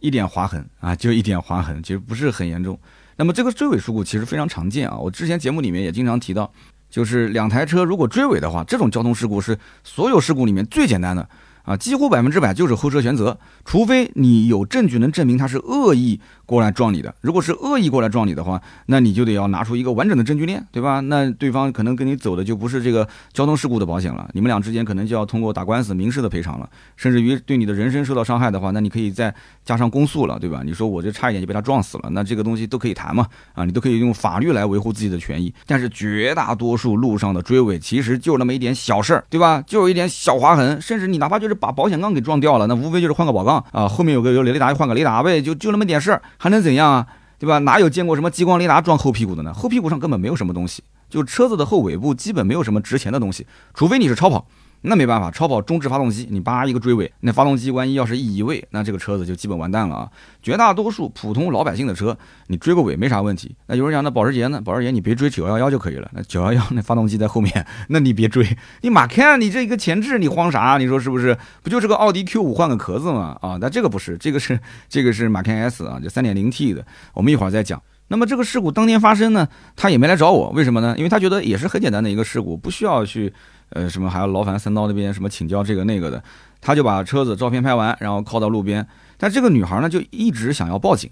[0.00, 2.78] 一点划痕啊，就一点划痕，其实不是很严重。
[3.16, 6.50] 那么这个追尾事故其实非常常见啊，我之前节目里面也经常提到。
[6.90, 11.28] 就是两台车如果追尾的话，这种交通事故是所有事故里面最简单的。
[11.64, 17.14] 啊，几乎百分之百就是后车全责，除非你有证据能证明他是恶意过来撞你的。
[17.20, 21.00] 如果是恶意过来撞你的话，那你就得要拿出一个完整的证据链，对吧？
[21.00, 29.32] 那对方可能跟你走的就不是这个交通事故的保险了，你们俩之间可能就要通过打官司、民事的赔偿了，甚至于对你的人身受到伤害的话，那你可以再
[29.62, 30.62] 加上公诉了，对吧？
[30.64, 33.26] 你说我这差一点就被他撞死了，那这个东西都可以谈嘛？
[33.52, 35.52] 啊，你都可以用法律来维护自己的权益。
[35.66, 39.62] 但是绝大多数路上的追尾其实就那么一点小事儿，对吧？
[39.66, 41.58] 就有一点小划痕，甚至你哪怕就是。
[41.58, 47.06] 把保险杠给撞掉了，那无非就是换个保杠啊，后面有个有雷达就换个雷达呗，就就那么点事儿，还能怎样啊？
[47.38, 47.58] 对吧？
[47.58, 49.52] 哪有见过什么激光雷达撞后屁股的呢？
[49.52, 54.46] 后屁股上根本没有什么东西，就车子的后尾部基本没有什么值钱的东西，除非你是超跑。
[54.82, 60.08] 那没办法，超跑中置发动机，你叭一个追尾，那发动机万一要是一移位，那这个车子就基本完蛋了啊！
[60.40, 63.56] 绝大多数普通老百姓的车，你追个尾没啥问题。
[63.66, 64.60] 那有人讲那保时捷呢？
[64.60, 66.08] 保时捷你别追九幺幺就可以了。
[66.14, 68.46] 那九幺幺那发动机在后面，那你别追。
[68.82, 70.78] 你马看你这一个前置，你慌啥？
[70.78, 71.36] 你说是不是？
[71.62, 73.36] 不就是个奥迪 Q 五换个壳子吗？
[73.42, 76.86] 啊，那这个不是，这个是这个是马 can S 啊，就三点零 T 的。
[77.14, 77.82] 我们一会儿再讲。
[78.10, 80.94] 那么这个事故当天发生呢，他也没来找我，为什么呢？
[80.96, 83.32] 因为他觉得也是很简单的一个事故，不需要去。
[83.70, 86.22] 呃，什么还要劳烦三刀那边什么请教这个那个的，
[86.60, 88.86] 他就把车子照片拍完，然后靠到路边。
[89.16, 91.10] 但这个女孩呢，就一直想要报警。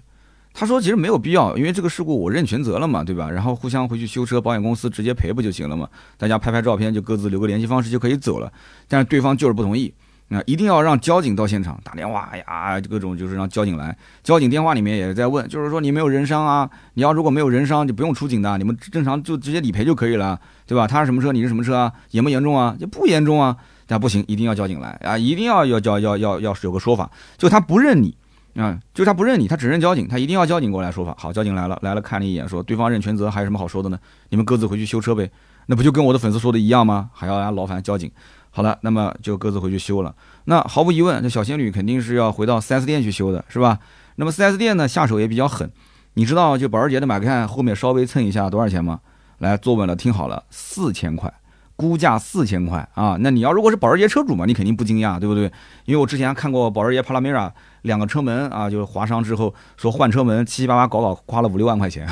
[0.53, 3.29] 他说其实没有必要，因为这个事故我认全责了嘛，对吧？
[3.29, 5.87] 然后互相回去修车，保险公司直接赔不就行了嘛？
[6.17, 8.51] 大家拍拍照片，就各自留个联系方式就可以走了。
[8.87, 9.93] 但是对方就是不同意。
[10.29, 13.97] 那一定要让交警到现场打电话哎呀，各种就是让交警来。
[14.23, 16.69] 交警电话里面也在问，就是说你没有人伤啊？
[16.95, 20.85] 你要如果没有人伤，就不用出警的，你们正常就直接理赔就可以了，对吧？
[20.85, 21.31] 他是什么车？
[21.31, 21.93] 你是什么车啊？
[22.11, 22.75] 严不严重啊？
[22.79, 23.55] 就不严重啊？
[23.85, 25.17] 但不行，一定要交警来啊！
[25.17, 28.13] 一定要要交要要要有个说法，就他不认你
[28.55, 31.15] 啊，就他不认你，他只认交警，他一定要交警过来说法。
[31.17, 33.97] 好，交警来了，来了看了一眼，说对方认全责，还有什么好说的呢？
[34.27, 35.31] 你们各自回去修车呗。
[35.69, 37.09] 那不就跟我的粉丝说的一样吗？
[37.13, 38.09] 还要劳烦交警。
[38.57, 40.15] 好了，那么就各自回去修了。
[40.45, 43.77] 那毫无疑问，这小仙女肯定是要回到 4S 店去修的，是吧？
[44.15, 45.71] 那么 4S 店呢，下手也比较狠。
[46.15, 48.99] 你知道就保时捷的马克后面稍微蹭一下多少钱吗？
[49.37, 51.31] 来坐稳了，听好了，四千块。
[51.77, 55.45] 估价四千块啊，那你要如果是保时捷车主嘛，你肯定不惊讶，对不对？
[55.85, 62.09] 因为我之前看过保时捷帕拉梅拉两个车门啊，就是划伤之后说换车门，七七八八搞搞花了五六万块钱，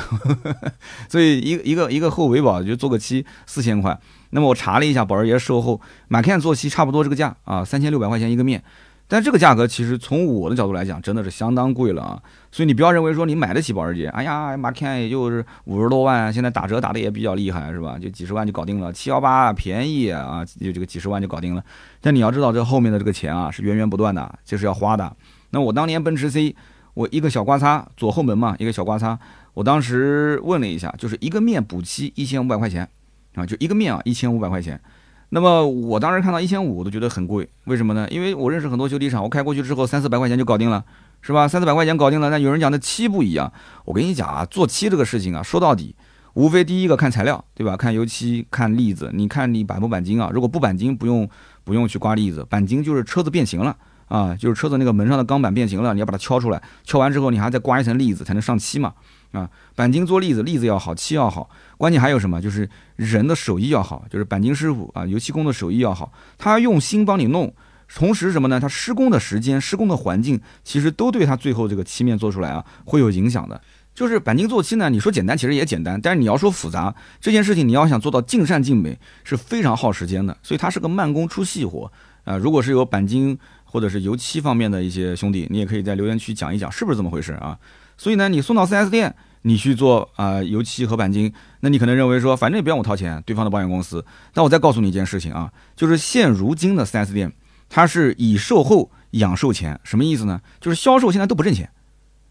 [1.08, 3.98] 所以一个一个一个后维保就做个漆四千块。
[4.30, 8.62] 那么我查了一下保时捷售后，马 can 做漆差不多这个价啊，三千六百块钱一个面。
[9.08, 12.20] 但这个价格其实从我的角度来讲，真的是相当贵了啊！
[12.50, 17.96] 所以你不要认为说你买得起保时捷，哎呀，马 can 也就是五十多万，现在打折打的也比较厉害，是吧？
[17.98, 21.62] 就几十万就搞定了，七幺八便宜啊，就这个几十万就搞定了。
[22.00, 25.14] 但你要知道，这后面的这个钱啊是源源不断的，就是要花的。
[25.50, 26.56] 那我当年奔驰 C，
[26.94, 29.16] 我一个小刮擦，左后门嘛，一个小刮擦，
[29.54, 32.88] 我当时问了一下，就是一个面补漆一千五百块钱
[33.36, 34.80] 啊，就一个面啊一千五百块钱。
[35.30, 38.06] 那么我当时看到一千五，我都觉得很贵，为什么呢？
[38.10, 40.84] 因为我认识很多修理厂，我开过去之后三四百块钱就搞定了，
[41.20, 41.48] 是吧？
[41.48, 42.30] 三四百块钱搞定了。
[42.30, 43.52] 那有人讲的漆不一样，
[43.84, 45.94] 我跟你讲啊，做漆这个事情啊，说到底，
[46.34, 47.76] 无非第一个看材料，对吧？
[47.76, 49.10] 看油漆，看腻子。
[49.12, 50.30] 你看你钣不钣金啊？
[50.32, 51.28] 如果不钣金，不用
[51.64, 58.94] 不用去刮腻子，钣金就是车子变形了啊，就是车子那个门上的钢板变形了，你要把它敲出来，敲完之后你还再刮一层腻子才能上漆嘛。
[59.32, 62.40] 啊，钣金做腻子，腻子要好，漆要好，关键还有什么？
[62.40, 67.52] 就是人的手艺要好，就是钣金师傅啊，油漆工的手艺要好，他用心帮你弄，
[67.94, 68.58] 同时什么呢？
[68.58, 73.60] 他施工的时间、施工的环境，其实都对他最后这个漆面做出来啊，会有影响的。
[73.94, 81.90] 就是钣金做漆呢，你说简单，其实也简单，但是你要说复杂，这件事情你要想做到尽善尽美，是非常耗时间的，所以它是个慢工出细活
[82.24, 82.36] 啊。
[82.36, 87.58] 如果是有钣金或者是油漆方面的一些兄弟，你也可以在留言区讲一讲，是不是这么回事啊？
[87.96, 89.14] 所以呢，你送到 4S 店，
[89.46, 94.04] 你去做啊油漆和钣金，那你可能认为说，反正也不用我掏钱，对方的保险公司。
[94.34, 97.32] 但我再告诉你一件事情啊，就是现如今的 4S 店，
[97.68, 100.40] 它是以售后养售前，什么意思呢？
[100.60, 101.70] 就是销售现在都不挣钱，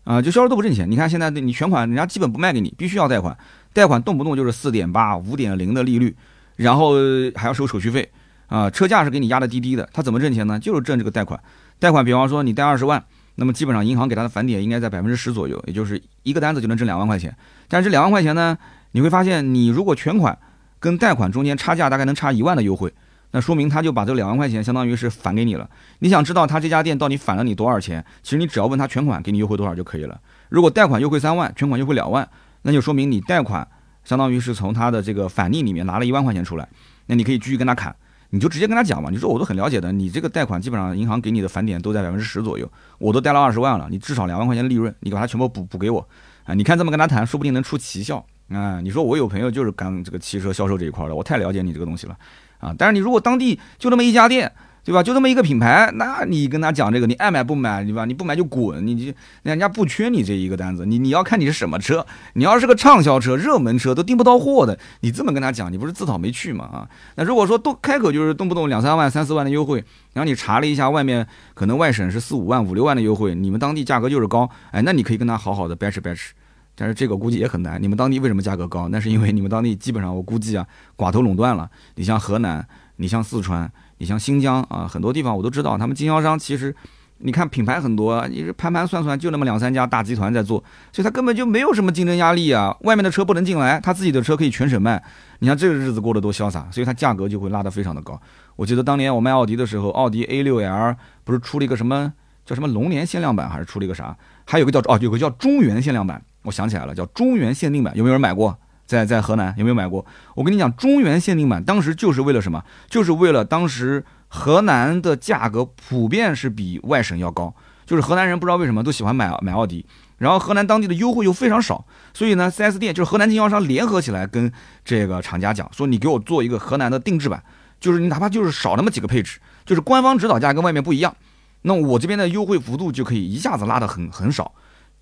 [0.03, 0.91] 啊，就销售都不挣钱。
[0.91, 3.37] 你看现在你全款人家基本不卖给你，必须要贷款，
[3.71, 6.13] 贷款动不动就是四点八、五点零的利率，
[6.57, 6.95] 然后
[7.33, 8.11] 还要收手续费，
[8.47, 10.59] 啊，车价是给你压的低低的，他怎么挣钱呢？
[10.59, 11.39] 就是挣这个贷款，
[11.79, 13.01] 贷款，比方说你贷二十万。
[13.35, 17.35] 那么基本上银行给他的返点应该在百分之十左右，也就是一个单子就能挣两万块钱。
[17.67, 18.57] 但是这两万块钱呢，
[18.91, 20.37] 你会发现你如果全款
[20.79, 22.93] 跟贷款中间差价大概能差一万的优惠，
[23.31, 25.69] 那说明他就把这两万块钱相当于是返给你了。
[25.99, 28.03] 你想知道他这家店到底返了你多少钱？
[28.23, 30.19] 其实你只要问他全款给你优惠多少就可以了。
[30.49, 32.27] 如果贷款优惠三万，全款优惠两万，
[32.61, 33.67] 那就说明你贷款
[34.05, 36.67] 相当于是从他的这个返利里面拿了一万块钱出来，
[37.07, 37.93] 那你可以继续跟他砍。
[38.31, 46.07] 你就直接跟他讲嘛，你说我都很了解的，你这个贷款基本上银行给你的返点都在百分之十左右，我都贷了二十万了，你至少两万块钱的利润，你把它全部补补给我
[46.43, 46.53] 啊！
[46.53, 48.81] 你看这么跟他谈，说不定能出奇效啊！
[48.81, 52.17] 你说我有朋友就是干这个汽车销售这一块的，我太了解你这个东西了
[52.59, 52.73] 啊！
[52.77, 54.51] 但是你如果当地就那么一家店。
[54.85, 55.01] 对吧？
[55.01, 58.05] 就这么一个品牌，那你跟他讲这个，你爱买不买，对吧？
[58.05, 60.85] 你不买就滚，你就人家不缺你这一个单子。
[60.85, 66.65] 你你要看你是什么车，你要是个畅销车、热门车，都订不到货的，你这么跟他讲，你不是自讨没趣吗？
[66.65, 76.31] 啊，那如果说都开口就是动不动两三万、三四万的优惠，然后你查了一下外面可能外省是四五万、五六万的优惠，你们当地价格就是高，哎，那你可以跟他好好的掰扯掰扯。
[76.77, 77.81] 但是这个估计也很难。
[77.81, 78.89] 你们当地为什么价格高？
[78.89, 80.67] 那是因为你们当地基本上我估计啊，
[80.97, 81.69] 寡头垄断了。
[81.95, 82.67] 你像河南，
[82.97, 83.71] 你像四川。
[83.97, 86.75] 你像新疆啊，很多地方我都知道，他们经销商其实，
[87.19, 92.75] 你看品牌很多，你是盘盘算算就那么两三家大集团在做，所以他根本就没有什么竞争压力啊。
[92.81, 95.01] 外面的车不能进来，他自己的车可以全省卖。
[95.39, 98.19] 你看这个日子过得多潇洒，所以它价格就会拉得非常的高。
[98.55, 102.11] 我记得当年我卖奥迪的时候，奥迪 A6L 不是出了一个什么
[102.45, 104.15] 叫什么龙年限量版，还是出了一个啥？
[104.45, 108.57] 还有个叫哦，有个叫中原限量版，我想起来了，叫中原限定版，有没有人买过？
[108.85, 110.05] 在在河南有没有买过？
[110.35, 112.63] 我跟你讲，中原限定版当时就是为了什么？
[112.89, 117.53] 就是为了当时河南的价格普遍是比外省要高，
[117.85, 119.85] 就是河南人不知道为什么都喜欢买买奥迪，
[120.17, 124.51] 然后河南当地的优惠又非常少，所以呢，4S 店就是河南经销商联合起来跟
[124.83, 127.43] 这个厂家讲，说你给我做一个河南的定制版，
[127.79, 131.15] 就是你哪怕就是少那么几个配置，就是官方指导价跟外面不一样，
[131.63, 134.53] 那我这边的优惠幅度就可以一下子拉得很很少，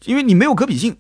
[0.06, 0.98] 因为你没有可比性。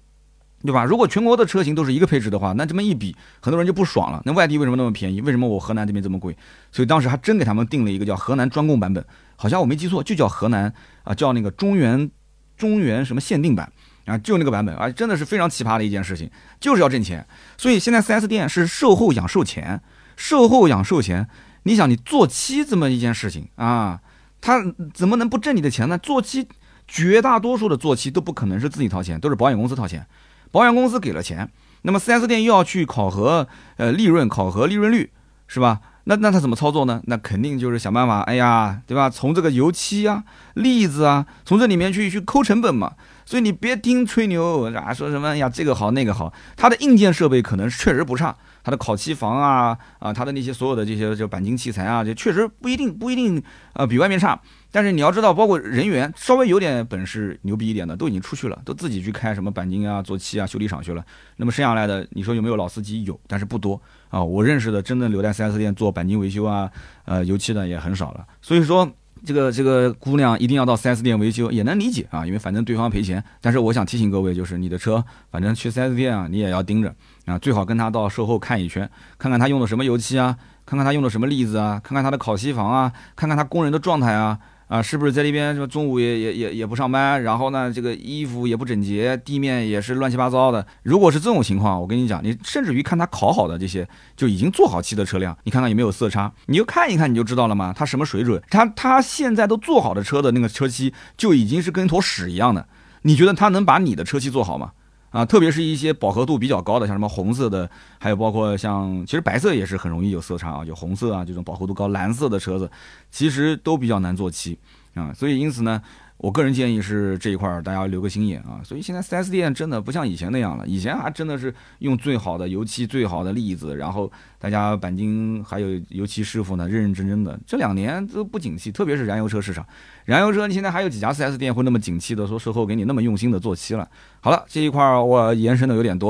[0.65, 0.85] 对吧？
[0.85, 4.21] 如果全国的车型都是一个配置的话，那这么一比，很多人就不爽了。
[4.25, 5.19] 那外地为什么那么便宜？
[5.21, 6.35] 为什么我河南这边这么贵？
[6.71, 9.03] 所以当时还真给他们定了一个叫河南专供版本，
[9.35, 10.73] 好像我没记错，就叫河南
[11.03, 12.09] 啊，叫那个中原
[12.55, 13.69] 中原什么限定版
[14.05, 16.29] 啊，就那个版本啊，真的是非常奇葩的一件事情，
[16.61, 17.25] 就是要挣钱。
[17.57, 19.81] 所以现在 4S 店是售后养售前，
[20.15, 21.27] 售后养售前，
[21.63, 23.99] 你想你做漆这么一件事情啊，
[24.39, 25.97] 他怎么能不挣你的钱呢？
[25.97, 26.47] 做漆
[26.87, 30.05] 绝大多数的做漆都不可能是自己掏钱，都是保险公司掏钱。
[30.53, 31.49] 保险公司给了钱，
[31.81, 35.09] 那么 4S 店又要去考核呃利润，考核利润率，
[35.47, 35.79] 是吧？
[36.03, 37.01] 那那他怎么操作呢？
[37.05, 39.09] 那肯定就是想办法，哎呀，对吧？
[39.09, 42.93] 从这个油漆啊、粒子啊，从这里面去去抠成本嘛。
[43.25, 53.41] 所以你别听吹牛啊，说什么哎呀这个好那个好，它的硬件设备可能确实不差，它的烤漆房啊啊，它的那些所有的这些就钣金器材啊，就确实不一定不一定
[53.73, 54.39] 呃比外面差。
[54.73, 61.05] 但是你要知道，包括人员稍微有点本事、牛逼一点的，都已经出去了，都自己去开什么钣金啊、做漆啊、修理厂去了。
[61.37, 63.03] 那么剩下来的，你说有没有老司机？
[63.03, 64.23] 有，但是不多啊。
[64.23, 66.69] 我认识的真正留在 4S 店做钣金维修啊、
[67.05, 68.25] 呃油漆的也很少了。
[68.41, 68.91] 所以说。
[69.25, 73.23] 这个这个姑娘一定要到 4S 店维修，也能理解啊，因为反正对方赔钱。
[73.39, 76.93] 但是我想提醒各位，就是你的车，反正去 4S 店啊，你也要盯着
[77.25, 84.37] 啊，最好跟他到售后看一圈，看看他用的什么油漆啊，看看他用的什么粒子啊，看看他的烤漆房啊，看看他工人的状态啊。
[84.67, 90.65] 啊，是不是在那边什么中午也也也也不上班，然后呢，这个衣服也不整洁，地面也是乱七八糟的。
[90.83, 98.41] 如果是这种情况，我跟你讲，你甚至于看他烤好的这些就已经做好漆的车辆，你看看有没有色差，你就看一看你就知道了嘛，他什么水准？
[98.49, 102.67] 他他现在都做好的车的那个车漆就已经是跟坨屎一样的，
[103.03, 104.71] 你觉得他能把你的车漆做好吗？
[105.13, 112.69] 啊，特别是一些饱和度比较高的，像什么红色的，还有包括像，其实白色也是很容易有色差啊，有红色啊这种饱和度高，蓝色的车子
[113.09, 114.59] 其实都比较难做漆
[114.95, 115.81] 啊，所以因此呢。
[116.23, 124.09] 我个人建议是这一块儿大家留个心眼啊，所以现在 4S 店真的不像以前那样了，以前还真的是用最好的油漆、最好的粒子，然后
[124.39, 127.37] 大家钣金还有油漆师傅呢认认真真的。
[127.45, 129.67] 这两年都不景气，特别是燃油车市场，
[130.05, 133.85] 燃油车你现在还有几家 4S 店会那么景气的说售后给你那么用心的做漆了？
[134.21, 136.09] 好了，这一块儿我延伸的有点多，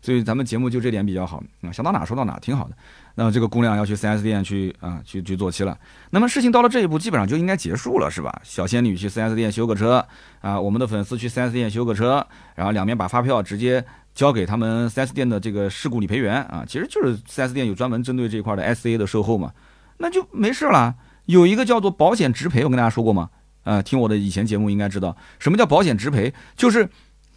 [0.00, 2.76] 所以咱们节目就这点比较好啊，想到哪说到哪，挺好的。
[3.20, 5.76] 那这个姑娘要去 4S 店去啊，去去做漆了。
[6.10, 8.40] 那么事情到了这一步，基本上就应该结束了，是吧？
[8.44, 10.06] 小仙女去 4S 店修个车
[10.40, 19.52] 啊，我们的粉丝去 4S 店修个车，然后两边把发票直接交给他们 4S 店的这个事故理赔员啊，其实就是 4S 店有专门针对这块的 SA 的售后嘛，
[19.96, 20.94] 那就没事了。
[21.24, 23.30] 有一个叫做保险直赔，我跟大家说过吗？
[23.64, 26.88] 啊，听我的以前节目应该知道，什么叫保险直赔，就是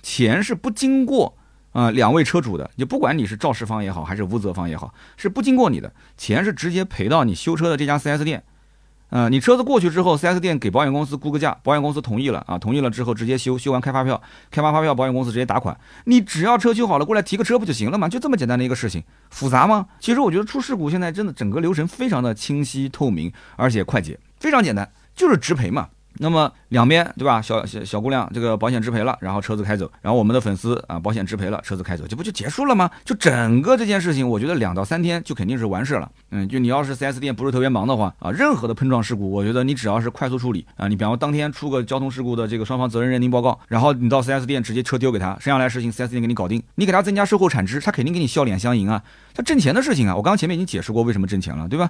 [0.03, 1.35] 钱是不经过。
[1.71, 8.43] 啊，两位车主的，就不管你是肇事方也好，还是无责方也好，是不经过你的，钱是直接赔到你修车的这家 4S 店。
[9.09, 15.77] 啊，你车子过去之后，4S 店给保险公司估个价，保险公司同意了啊，同意了之后直接修，修完开发票，开发发票，保险公司直接打款。
[16.05, 18.07] 你只要车修好了，过来提个车不就行了吗？
[18.07, 19.85] 就这么简单的一个事情，复杂吗？
[19.99, 25.89] 其实我觉得出事故现在真的整个流程非常的清晰透明，而且快捷，非常简单，就是直赔嘛。
[26.17, 27.41] 那么两边对吧？
[27.41, 32.89] 小小小姑娘这个保险支赔了，然后车子开走，然后我们的粉丝啊保险支赔了，车子开走，这不就结束了吗？
[33.05, 36.11] 就整个这件事情，我觉得两到三天就肯定是完事了。
[36.31, 49.01] 嗯，就你要是 4S 店不是特别忙的话啊，任何的碰撞事故，我觉得你只要是快速处理啊，你比方说当天出个交通事故的这个双方责任认定报告，然后你到 4S 店直接车丢给他，剩下来事情 4S 店给你搞定，你给他增加售后产值，他肯定给你笑脸相迎啊，
[49.33, 51.89] 他挣钱的事情啊，我刚刚前面已经解释过为什么挣钱了，对吧？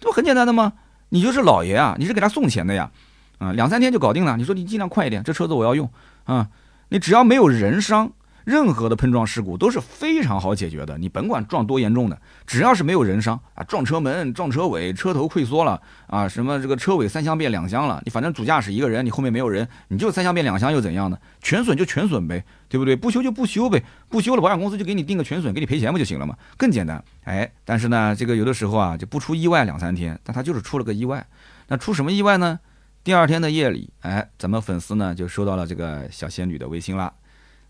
[0.00, 0.72] 这不很简单的吗？
[1.10, 2.90] 你就是老爷啊，你是给他送钱的呀。
[3.38, 4.36] 啊，两三天就搞定了。
[4.36, 5.90] 你说你尽量快一点，这车子我要用
[6.24, 6.48] 啊。
[6.90, 8.10] 你只要没有人伤，
[8.44, 10.96] 任何的碰撞事故都是非常好解决的。
[10.96, 21.18] 你甭管撞多严重的，只要是没有人伤啊，撞车门、撞车尾、车头溃缩了啊，什么这个车尾三厢变两厢了，你反正主驾驶一个人，你后面没有人，你就三厢变两厢又怎样呢？
[21.42, 22.96] 全损就全损呗，对不对？
[22.96, 26.34] 不修就不修呗，不修了保险公司就给你定个全损，给你赔钱不就行了吗？
[26.56, 27.04] 更简单。
[27.24, 31.26] 哎，但是呢，这个有的时候啊就不出意外两三天，但他就是出了个意外。
[31.66, 32.58] 那出什么意外呢？
[33.04, 37.12] 第二天的夜里，哎，咱们粉丝呢就收到了这个小仙女的微信了。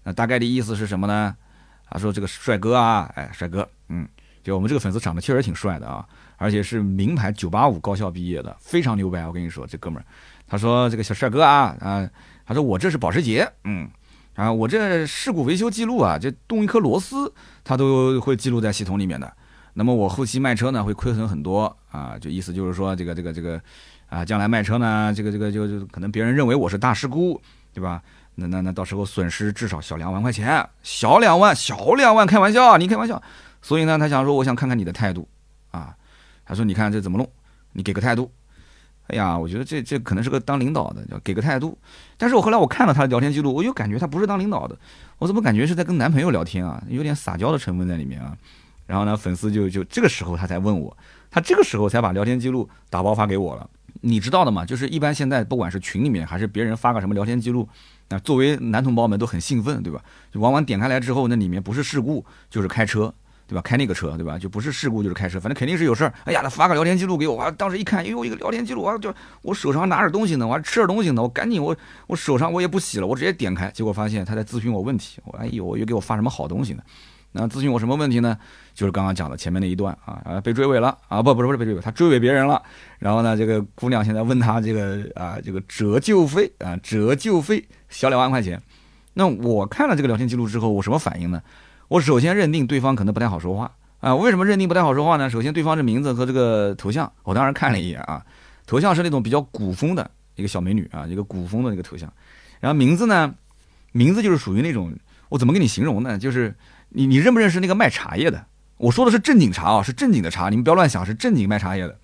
[0.05, 1.37] 那大概的意思是什么呢？
[1.91, 4.07] 他说：“这个帅哥啊，哎，帅哥，嗯，
[4.43, 9.27] 就我们这个粉丝长得确实挺帅的啊，而且是名牌九八五高校毕业的，非常牛掰。
[9.27, 10.05] 我跟你说，这哥们儿，
[10.47, 12.11] 他说这个小帅哥啊，啊，
[12.45, 13.89] 他说我这是保时捷，嗯，
[14.35, 17.33] 啊，我这事故维修记录啊，这动一颗螺丝，
[17.65, 19.33] 他都会记录在系统里面的。
[19.73, 23.61] 那么我后期卖车呢，会亏损很多啊，就意思就是说，这个这个这个。”
[24.09, 27.41] 啊，将来卖车呢，这个这个就就可能别人认为我是大事故，
[27.73, 28.03] 对吧？
[28.37, 33.21] 那那那到时候损失至少小两万块钱，小两万，小两万，开玩笑，你开玩笑。
[33.61, 35.29] 所以呢，他想说，我想看看你的态度
[35.73, 35.95] 啊。
[36.47, 37.29] 他说，你看这怎么弄？
[37.73, 38.31] 你给个态度。
[39.09, 41.77] 哎呀，我觉得这这可能是个当领导的，要给个态度。
[42.17, 44.79] 但是我后来我看了他的聊天记录，我又感觉他不是当领导的，
[45.19, 46.83] 我怎么感觉是在跟男朋友聊天啊？
[46.89, 48.37] 有点撒娇的成分在里面啊。
[48.87, 50.97] 然后呢，粉丝就就这个时候他才问我，
[51.31, 53.69] 他这个时候才把聊天记录打包发给我了。
[54.01, 57.69] 你知道的嘛，就是一般现在不管是群里面还是别人发个什么聊天记录，
[58.09, 60.03] 那作为男同胞们都很兴奋，对吧？
[60.33, 63.13] 就往往点开来之后，那里面不是事故就是开车，
[63.47, 63.61] 对吧？
[63.61, 64.39] 开那个车，对吧？
[64.39, 66.13] 就不是事故就是开车，反正肯定是有事儿。
[66.25, 76.83] 哎呀，他发个聊天记录给我，我当时一看，哎呦，一个聊天记录，啊就我手上拿着东西呢，我还吃点东西呢，我赶紧我我手上我也不洗了，我直接点开，结果发现他在咨询我问题，我哎呦，又给我发什么好东西呢？
[77.33, 78.37] 那咨询我什么问题呢？
[78.75, 82.63] 就是刚刚讲的前面那一段啊啊，被追尾了啊，不不是不是被追尾，他追尾别人了。
[82.99, 88.61] 然后呢，这个姑娘现在问他这个啊这个折旧费啊折旧费小两万块钱。
[89.15, 91.43] 那我看了这个聊天记录之后，我什么反应呢？
[91.89, 93.71] 我首先认定对方可能不太好说话
[94.01, 94.15] 啊。
[94.15, 95.29] 为什么认定不太好说话呢？
[95.29, 98.25] 首先对方这名字和这个头像，我当时看了一眼啊，
[98.67, 102.13] 头像是那种比较古风的一个小美女啊，一个古风的那个头像。
[102.61, 103.35] 然后名字呢，
[103.93, 104.93] 名字就是属于那种，
[105.29, 106.19] 我怎么跟你形容呢？
[106.19, 106.55] 就是
[106.91, 108.47] 你你认不认识那个卖茶叶的？
[108.77, 111.99] 我说的是正经茶啊，是正经的茶，你们不要乱想，是正经卖茶叶的。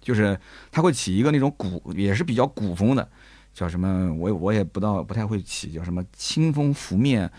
[0.00, 0.38] 就是
[0.70, 3.08] 他会起一个那种古，也是比较古风的，
[3.52, 4.12] 叫什么？
[4.14, 7.30] 我我也不到，不太会起，叫什么清风拂面。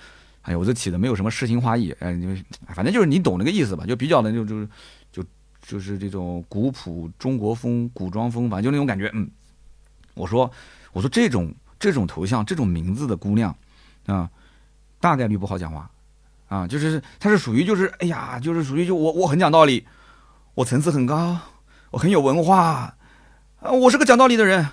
[0.42, 2.28] 哎呀，我这起的没有什么诗情画意，哎，就
[2.74, 3.86] 反正就是你懂那个意思吧？
[3.86, 4.66] 就比较的就就
[5.12, 5.24] 就
[5.62, 9.10] 就是这种古朴中国风、古装风，反正就那种感觉。
[9.14, 9.30] 嗯，
[10.14, 10.50] 我说
[10.94, 11.54] 我说这种。
[11.78, 13.56] 这种头像、这种名字的姑娘，
[14.06, 14.28] 啊，
[15.00, 15.92] 大概率不好讲话，
[16.48, 19.86] 啊，就是他是属于就是哎呀，就是属于就我我很讲道理，
[20.54, 21.38] 我层次很高，
[21.92, 22.96] 我很有文化，
[23.62, 24.68] 啊，我是个讲道理的人，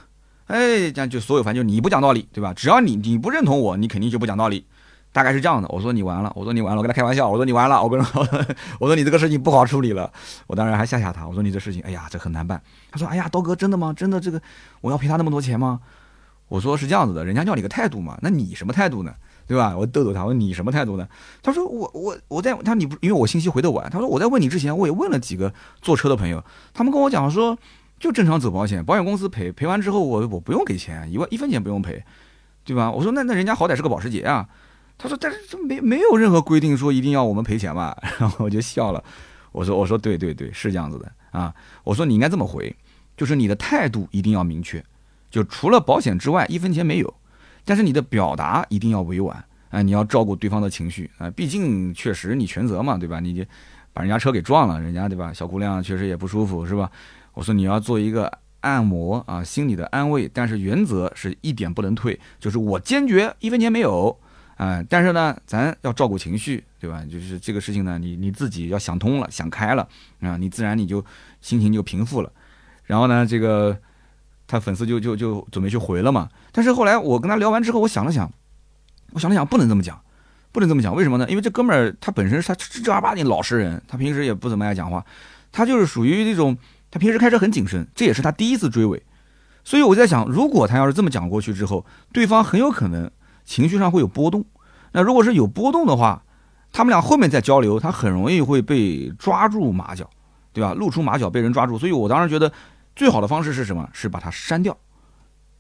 [0.49, 2.53] 哎，这样就所有反正就你不讲道理，对吧？
[2.55, 4.67] 只要你你不认同我，你肯定就不讲道理，
[5.13, 5.69] 大概是这样的。
[5.69, 8.27] 我说你完了，我说你完了，我跟他开玩笑，我说你完了，我跟他说
[8.79, 10.13] 我说你这个事情不好处理了，
[10.47, 12.61] 我当然还吓吓他，我说你这事情，哎呀，这很难办。
[12.91, 13.95] 他说，哎呀，刀哥，真的吗？
[13.97, 14.41] 真的这个
[14.83, 15.81] 我要赔他那么多钱吗？
[16.53, 19.15] 我说是这样子的，人家要你个态度嘛，那你什么态度呢？
[19.47, 19.75] 对吧？
[19.75, 21.09] 我逗逗他，我说你什么态度呢？
[21.43, 25.51] 他说我我我在他你不因为我信息回的晚，他说我在问你之前我也问了几个
[25.81, 26.45] 坐车的朋友，
[26.75, 27.57] 他们跟我讲说
[27.99, 32.05] 就正常走保险，保险公司赔赔完之后我我不用给钱，一万一分钱不用赔，
[32.67, 32.91] 对吧？
[32.91, 34.47] 我说那那人家好歹是个保时捷啊，
[34.99, 39.03] 他说但是这没没有任何规定说一定要我们赔钱嘛， 然后我就笑了，
[39.53, 42.77] 我说我说对对对是这样子的啊，我说你应该这么回，
[43.17, 44.85] 就是你的态度一定要明确。
[45.33, 47.15] 就除了保险之外，一分钱没有，
[47.65, 49.81] 但是你的表达一定要委婉啊！
[49.81, 51.31] 你要照顾对方的情绪啊！
[51.31, 53.19] 毕竟确实你全责嘛，对吧？
[53.19, 53.45] 你
[53.95, 55.33] 把人家车给撞了，人家对吧？
[55.33, 56.91] 小姑娘确实也不舒服，是吧？
[57.33, 58.31] 我说你要做一个
[58.61, 64.15] 按摩啊，心理的安慰，但是原则是一点不能退，就是我坚决一分钱没有
[64.59, 64.85] 啊！
[64.87, 67.03] 但是呢，咱要照顾情绪，对吧？
[67.11, 69.89] 就是这个事情呢，你你自己要想通了，想开了
[70.21, 71.03] 啊，你自然你就
[71.41, 72.31] 心情就平复了。
[72.85, 73.75] 然后呢，这个。
[74.53, 78.31] 他粉丝就就就准备去回了嘛，但是后来我跟他聊完之后，我想了想，
[79.15, 79.99] 我想了想，不能这么讲，
[80.53, 81.27] 不能这么讲，为什么呢？
[81.31, 85.03] 因为这哥们儿他本身是他正儿八经老实人，他平时也不怎么爱讲话，
[85.53, 86.55] 他就是属于那种
[86.91, 89.03] 他平时开车很谨慎，这也是他第一次追尾，
[89.65, 93.11] 所以我在想，如果他要是这么讲过去之后，对方很有可能
[93.47, 94.45] 情绪上会有波动，
[94.93, 96.23] 那如果是有波动的话，
[96.73, 100.11] 他们俩后面再交流，他很容易会被抓住马脚，
[100.53, 100.75] 对吧？
[100.75, 102.53] 露出马脚被人抓住，所以我当时觉得。
[102.95, 103.89] 最好的方式是什么？
[103.93, 104.77] 是把他删掉，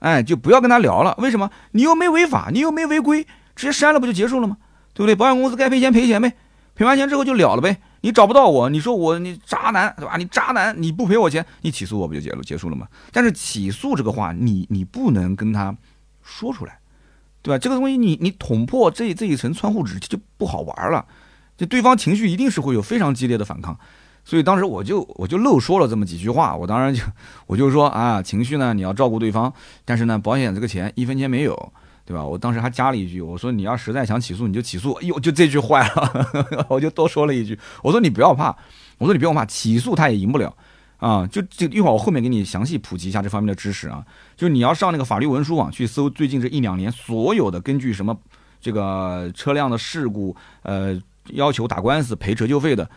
[0.00, 1.14] 哎，就不要跟他聊了。
[1.18, 1.50] 为什么？
[1.72, 3.24] 你又没违法，你又没违规，
[3.56, 4.58] 直接删了不就结束了吗？
[4.94, 5.14] 对不对？
[5.14, 6.34] 保险公司该赔钱赔钱呗，
[6.74, 7.78] 赔完钱之后就了了呗。
[8.02, 10.16] 你找不到我，你说我你渣男对吧？
[10.16, 12.88] 你渣男，你不赔我钱，你起诉我不就结结束了吗？
[13.12, 15.74] 但是起诉这个话，你你不能跟他
[16.22, 16.80] 说出来，
[17.40, 17.58] 对吧？
[17.58, 21.06] 这个东西你你捅破这这一层窗户纸就不好玩了，
[21.56, 23.78] 就对方情绪一定是会有非常激烈的反抗。
[24.24, 27.02] 所以当时我就我就漏说了这么几句话，我当然就
[27.46, 29.52] 我就说啊，情绪呢你要照顾对方，
[29.84, 31.72] 但是呢保险这个钱一分钱没有，
[32.04, 32.24] 对吧？
[32.24, 38.56] 我当时还加了一句，我说你要实在想起诉你就起诉，哎呦就这句坏了， 我就多说了一句，我说你不要怕，
[38.98, 40.54] 我说你不用怕，起诉他也赢不了
[40.98, 44.04] 啊，就就一会儿我后面给你详细普及一下这方面的知识啊，
[44.36, 48.16] 就你要上那个法律文书网去搜最近这一两年所有的根据什么
[48.60, 50.96] 这个车辆的事故呃
[51.30, 52.88] 要求打官司赔折旧费的。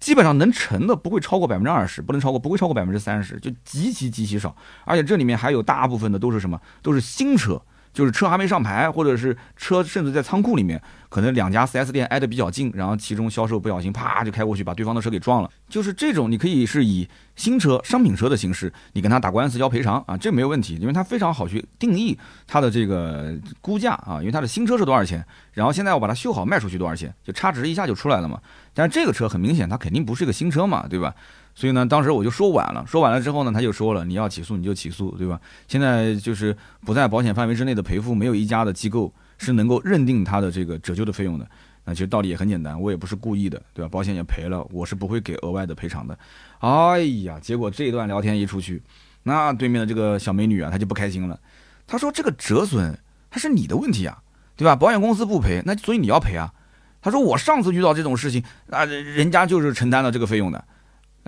[0.00, 4.56] 基本上能成的不会超过百分之二十，不能超过，不会超过百分之三十，就极其极其少。
[4.84, 6.60] 而且这里面还有大部分的都是什么？
[6.82, 7.62] 都是新车。
[7.92, 15.50] 就是车还没上牌，或者是车甚至在仓库里面，可能两家 4S 店挨得比较近，然后其中销售不小心啪就开过去把对方的车给撞了。
[15.68, 28.40] 就是这种，你可以是以新车、商品车的形式，你跟他打官司要赔偿啊，这没有问题，因为他非常好去定义它的这个估价啊，因为它的新车是多少钱，然后现在我把它修好卖出去多少钱，就差值一下就出来了嘛。
[28.72, 31.14] 但是这个车很明显，它肯定不是个新车嘛，对吧？
[31.54, 35.38] 所以呢，当时我就说晚了，说晚了之后呢，他就说了，你要起诉你就起诉，对吧？
[35.66, 36.56] 现在就是
[36.86, 41.46] 不在保险范围之内的赔付，没有一家的机构是能够认定他的这个折旧的费用的。
[41.84, 43.88] 那其实道理也很简单，我也不是故意的，对吧？
[43.90, 46.16] 保险也赔了，我是不会给额外的赔偿的。
[46.60, 48.80] 哎呀，结果这一段聊天一出去，
[49.24, 51.38] 那对面的这个小美女啊，她就不开心了。
[51.86, 52.96] 她说这个折损
[53.28, 54.22] 它是你的问题啊，
[54.56, 54.76] 对吧？
[54.76, 56.54] 保险公司不赔，那所以你要赔啊。
[57.02, 60.62] 他说我上次遇到这种事情啊，人家就是承担了这个费用的。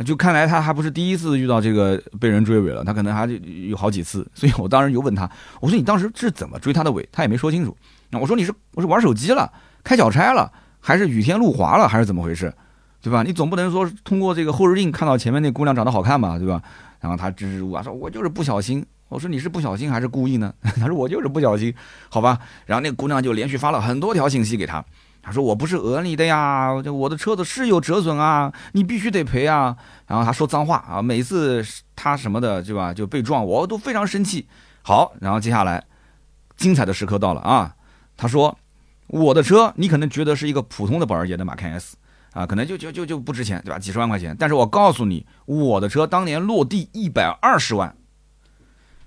[0.06, 3.26] 就看来他还不是第一次遇到这个被人追尾了，他可能还
[3.68, 7.06] 有好几次，所以我当时就问他，我说你当时是怎么追他的尾？
[7.12, 7.76] 他也没说清楚。
[8.10, 9.52] 那我说你是我是玩手机了，
[9.84, 10.50] 开小差了，
[10.80, 12.52] 还是雨天路滑了，还是怎么回事？
[13.02, 13.22] 对吧？
[13.22, 16.38] 你总不能说通过这个后视镜看到前面那姑娘长得好看吧？
[16.38, 16.62] 对吧？
[17.00, 21.74] 然后他支支吾吾说：“我就是不小心。”我说：“你是不小心还是故意呢？” 他说：“我就是不小心。”
[22.08, 22.38] 好吧。
[22.64, 24.82] 然后那姑娘就连续发了很多条信息给他。
[25.22, 29.76] 他说：“我不是讹你的呀，我的车子是有折损啊，你必须得赔啊。”
[30.08, 31.64] 然后他说脏话啊，每次
[31.94, 32.92] 他什么的，对吧？
[32.92, 34.48] 就被撞，我都非常生气。
[34.82, 35.84] 好，然后接下来
[36.56, 37.74] 精彩的时刻到了啊！
[38.16, 38.58] 他说
[39.06, 41.96] ：“我的车，你可能觉得是一个普通的保时捷的马看 S。”
[42.32, 43.78] 啊，可能就就就就不值钱，对吧？
[43.78, 47.94] 几十万块钱，但是我告诉你，我的车当年落地一百二十万，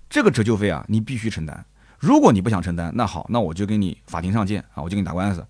[0.08, 1.66] 这个折旧费啊，你必须承担。
[1.98, 5.44] 如果你不想承担，那好，那我就跟你法庭上见啊，我就跟你打官司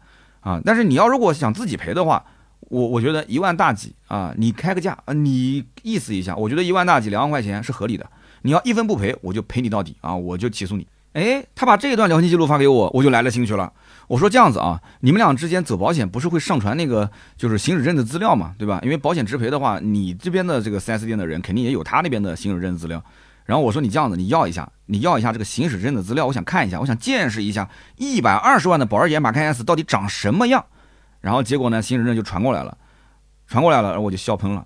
[0.46, 0.62] 啊。
[0.64, 2.24] 但是你要如果想自己赔的话，
[2.70, 8.10] 我我觉得一万大几啊，你开个价啊，你意思一下，我觉得一万大几两万块钱是合理的。
[8.44, 10.88] 你要一分不赔，我就赔你到底啊，我就起诉你。
[11.14, 13.72] 哎，他把这一段聊天记录发给我，我就来了兴趣了。
[14.08, 18.80] 我说这样子啊，你们俩之间走保险不是会上传那个就是行驶证的资料嘛，对吧？
[18.84, 23.02] 因为保险直赔的话，你这边的这个 4S 店的人肯定也有他那边的行驶证资料。
[23.46, 30.66] 然后我说你这样子，你要一下，你要一下这个行驶证的资料，我想看一下，我想见识一下一百二十万的保时捷马 K S 到底长什么样。
[31.22, 32.78] 然后结果呢，行驶证就传过来了，
[33.48, 34.66] 传过来了，然后我就笑喷了。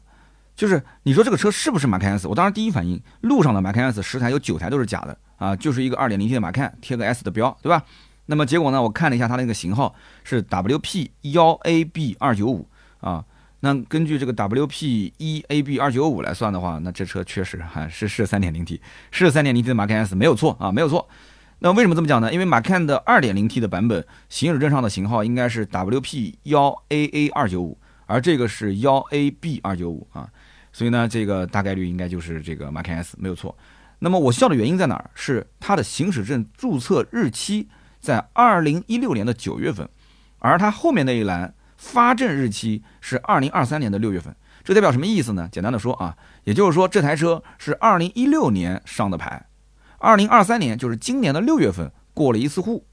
[0.56, 2.28] 就是你说这个车是不是马 K S？
[2.28, 7.84] 我当时第一反应，路上的马 K S 十台有九台都是假的啊，就是一个二点零 T 的马 K 贴个 S 的标，对吧？
[8.28, 8.82] 那么结果呢？
[8.82, 12.68] 我看了一下它那个型号是 WP 幺 AB 二九五
[13.02, 13.26] 啊。
[13.62, 18.82] 那根据这个 WP 一 AB 二九五来算的话，那这车确实还是是三点零 T，
[19.12, 21.08] 是三点零 T 的马 K S 没有错啊，没有错。
[21.60, 22.32] 那为什么这么讲呢？
[22.32, 30.30] 因为马 Can 的二点零 T 的版本行驶证上的型号应该是 WP 幺 AA 二九五，而这个是幺 AB 二九五啊。
[30.72, 33.58] 所以呢，这个大概率应该就是这个马 Can S 没有错。
[34.00, 35.12] 那么我笑的原因在哪儿？
[35.14, 37.68] 是它的行驶证注册日期。
[38.00, 39.90] 在二零一六年的九月份，
[40.38, 45.48] 而它后面那一栏发证日期是二零二三年的六月份，这代表什么意思呢？
[45.50, 49.48] 简单的说啊，也就是说这台车是二零一六年上的牌，
[49.98, 52.86] 二零二三年就是今年的六月份过了一次户，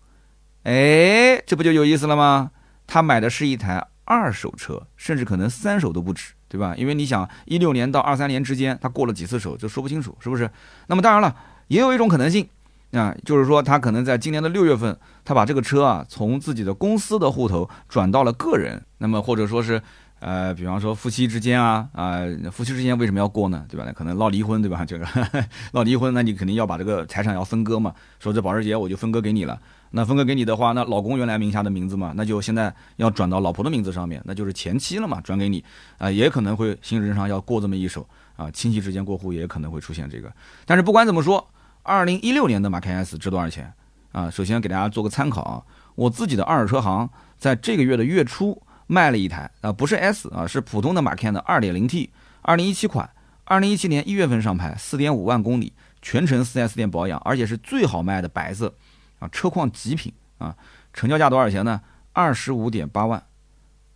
[0.62, 2.52] 哎，这不就有意思了吗？
[2.86, 6.72] 他买的是一台二手车，甚至可能三手都不止，对吧？
[6.76, 10.48] 因为你想一六年到二三年之间他过了几次手，就说不清楚，是不是？
[10.86, 11.34] 那么当然了，
[11.66, 12.48] 也有一种可能性。
[12.92, 19.82] 啊，就是说他可能在今年的六月份，他把这个车啊从自己的公司的户头转到了个人，那么或者说是，
[20.20, 22.20] 呃，比方说夫妻之间啊，啊，
[22.50, 23.66] 夫妻之间为什么要过呢？
[23.68, 23.84] 对吧？
[23.84, 24.84] 那可能闹离婚，对吧？
[24.84, 25.06] 这个
[25.74, 27.92] 闹离婚，那你肯定要把这个财产要分割嘛。
[28.18, 29.60] 说这保时捷我就分割给你了，
[29.90, 35.62] 那分割给你的话，那老公原来名下的名字嘛，那就现在要转到老婆的名字上面，那就是前妻了嘛，转给你
[35.98, 40.32] 啊，也可能会行驶证上要过这么一手啊，亲戚之间过户也可能会出现这个。
[40.64, 41.46] 但是不管怎么说。
[41.86, 43.72] 二零一六年的马 K S 值多少钱
[44.10, 44.28] 啊？
[44.28, 45.62] 首先给大家做个参考啊，
[45.94, 47.08] 我自己的二手车行
[47.38, 52.10] 在这个月的月初卖了一台啊，不是 S 啊，是普通的马 K 的二点零 T，
[52.42, 53.08] 二零一七款，
[53.44, 55.72] 二零一七年一月份上牌，四点五万公里，
[56.02, 58.74] 全程四 S 店保养，而且是最好卖的白色
[59.20, 60.56] 啊，车况极品啊，
[60.92, 61.80] 成交价多少钱呢？
[62.12, 63.22] 二十五点八万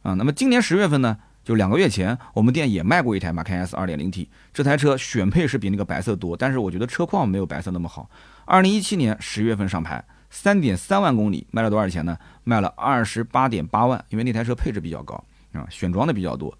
[0.02, 0.14] 啊。
[0.14, 1.18] 那么今年十月份呢？
[1.50, 8.08] 就两个月前，我们店也卖过一台马 K S 2.0T，这台车选配是比那个白色多，但是我觉得车况没有白色那么好。
[8.46, 12.16] 2017年十月份上牌，3.3万公里，卖了多少钱呢？
[12.44, 15.20] 卖了28.8万，因为那台车配置比较高
[15.52, 16.56] 啊，选装的比较多。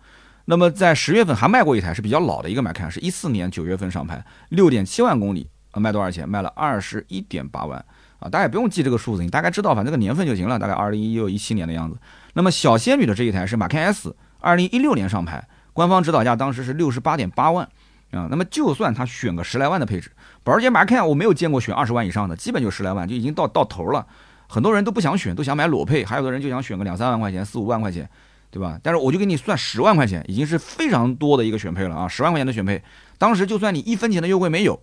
[0.46, 6.28] 那么在十月份还卖过一台是比较老的一个马 K，是一四年九月份上牌，6.7万公里，啊，卖多少钱？
[6.28, 7.78] 卖了21.8万
[8.18, 11.96] 啊，大家也不用记这个数字，你大概知道，反正这个年份就行了，大概2016、17年的样子。
[12.34, 14.16] 那么小仙女的这一台是马 K S。
[14.40, 17.68] 二零一六年上牌，官方指导价当时是六十八点八万
[18.10, 18.26] 啊。
[18.30, 20.10] 那么就算他选个十来万的配置，
[20.42, 24.06] 保时捷马 Can 我没有见过选二十万以上的，基本就十来万就已经到到头了。
[24.48, 28.10] 很多人都不想选，都想买裸配，还有的人就想选个两三万块钱、四五万块钱，
[28.50, 28.76] 对吧？
[28.82, 32.08] 但是我就给你算十万块钱，已经是非常多的一个选配了啊！
[32.08, 32.82] 十万块钱的选配，
[33.16, 34.82] 当时就算你一分钱的优惠没有，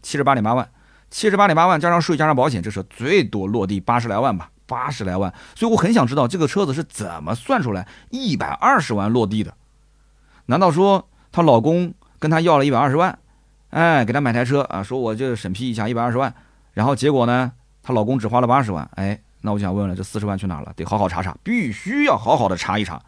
[0.00, 0.66] 七十八点八万，
[1.10, 4.50] 七十八点八万加上税加上保险，这是最多落地八十来万吧。
[4.72, 9.52] 八十来万，所以我很想知道这个车子是怎么算出来一百二十万落地的？
[10.46, 13.18] 难道说她老公跟她要了一百二十万，
[13.68, 14.82] 哎，给她买台车啊？
[14.82, 16.32] 说我就审批一下一百二十万，
[16.72, 17.52] 然后结果呢，
[17.82, 20.72] 她老公只花了八十万，哎，那我想问了，这四十万去哪了？
[20.74, 23.00] 得好好查查，必须要好好的查一查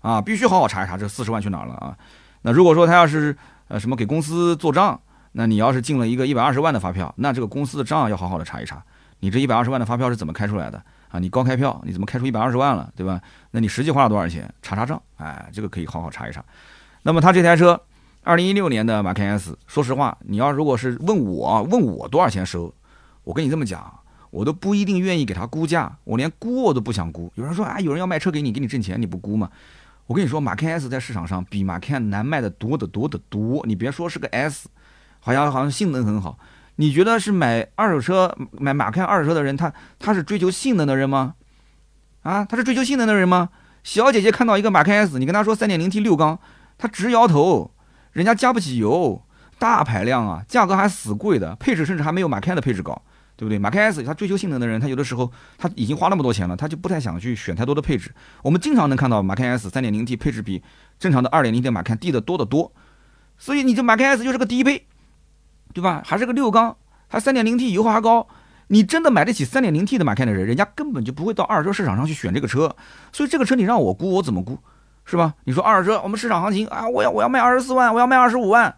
[0.00, 1.96] 啊，必须好好查一查这四十万去哪了啊？
[2.42, 3.36] 那如果说他要是
[3.68, 4.98] 呃什么给公司做账，
[5.32, 8.82] 那你要是进了一个一百二十万的发票，那这个公司的账要好好的查一查，
[9.20, 10.82] 你这一百二十万的发票是怎么开出来的？
[11.10, 13.20] 啊，你高开票，你怎么开出一百二十万了，对吧？
[13.50, 14.48] 那你实际花了多少钱？
[14.62, 16.44] 查查账，哎，这个可以好好查一查。
[17.02, 17.80] 那么他这台车，
[18.22, 22.72] 二零一六年的马 K S，说实话，你要如果是问我问我多少钱收，
[23.24, 23.92] 我跟你这么讲，
[24.30, 27.32] 我都不一定愿意给他估价，我连估我都不想估。
[27.34, 29.50] 有人说啊，有人要卖车给你，给你挣钱，你不估吗？
[30.06, 33.64] 我跟你说，马 K S 在市场上比马 K 难卖的多得多得多。
[33.64, 34.68] 你别说是个 S，
[35.20, 36.36] 好像好像性能很好。
[36.80, 41.34] 你觉得是买二手车买马 K 二手车的人，他他是追求性能的人吗？
[42.22, 43.50] 啊，他是追求性能的人吗？
[43.84, 46.38] 小姐姐看到一个马 K S，你跟她说三点零 T 六缸，
[46.78, 47.70] 她直摇头，
[48.12, 49.22] 人家加不起油，
[49.58, 53.02] 大排量啊，价格还死贵的，配置甚至还没有马 K 的配置高。
[53.36, 53.58] 对不对？
[53.58, 58.10] 马 K S 他追求性能的人，他有的时候他已经花那么多钱了，他就不太想去选太多的配置。
[58.42, 60.62] 我们经常能看到马 K S 三点零 T 配置比
[60.98, 62.72] 正常的二点零 T 马 K 低的多得多，
[63.38, 64.86] 所以你这马 K S 就是个低配，
[65.72, 66.02] 对吧？
[66.04, 66.76] 还是个六缸，
[67.08, 68.26] 还三点零 T 油耗还高。
[68.68, 72.74] 你真的买得起三点零 T 的马凯的人，人家根本就不会到二手车市场上去选这个车。
[73.12, 74.58] 所以这个车你让我估，我怎么估？
[75.04, 75.34] 是吧？
[75.44, 78.74] 你说二手车，我们市场行情啊，我要我要卖二十四万，我要卖二十五万。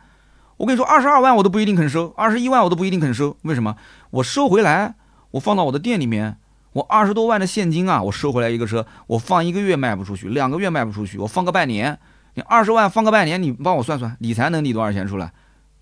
[0.57, 3.36] 我跟你说，二十二万我都不一定肯收，二十一万我都不一定肯收。
[3.43, 3.76] 为什么？
[4.11, 4.95] 我收回来。
[5.32, 6.36] 我放到我的店里面，
[6.74, 11.99] 我二十多万的现金啊，我收回来一个车，我放一个月卖不出去，两个月卖不出去，我放个半年，
[12.34, 15.32] 你二十万放个半年，你帮我算算，理财能理多少钱出来？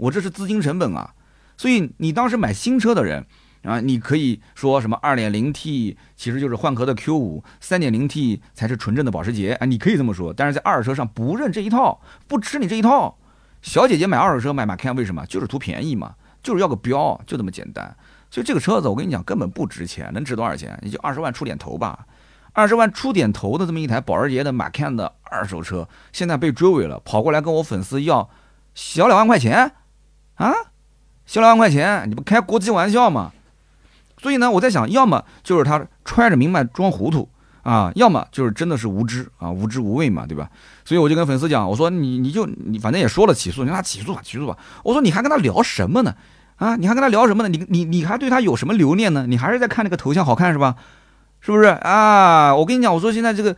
[0.00, 1.14] 我这是资金成本啊。
[1.56, 3.26] 所以你当时买新车的人
[3.62, 10.32] 啊，你可以说什么二点零 T 其实就是换壳的 Q 五，三点零 T 才是纯正的保时捷啊，你可以这么说。
[10.32, 13.18] 但是在二手车上不认这一套，不吃你这一套。
[13.60, 15.26] 小姐姐买二手车买马 K 为什么？
[15.26, 17.94] 就是图便宜嘛，就是要个标，就这么简单。
[18.30, 20.78] 所以这个车子，我跟你讲，根本不值钱，能值多少钱？
[20.82, 22.06] 也就二十万出点头吧。
[22.52, 28.30] 二十万出点头的这么一台保时捷的 Macan 的二手车，现在被追尾了，跑过来跟我粉丝要
[28.74, 29.72] 小两万块钱
[30.40, 30.52] 啊！
[31.26, 33.30] 小两万块钱，你不开国际玩笑吗？
[34.16, 37.28] 所以呢，我在想，要么就是他揣着明白装糊涂
[37.62, 40.50] 啊，要么就是真的是无知啊，无知无畏嘛，对吧？
[40.84, 44.56] 所以我就跟粉丝讲，我说你你就你反正也说了起诉，你让他起诉吧，起诉吧。
[44.82, 46.14] 我说你还跟他聊什么呢？
[46.56, 47.48] 啊，你还跟他聊什么呢？
[47.48, 49.26] 你你你还对他有什么留念呢？
[49.26, 50.74] 你还是在看那个头像好看是吧？
[51.40, 52.54] 是不是啊？
[52.54, 53.54] 我跟你讲，我说现在这个，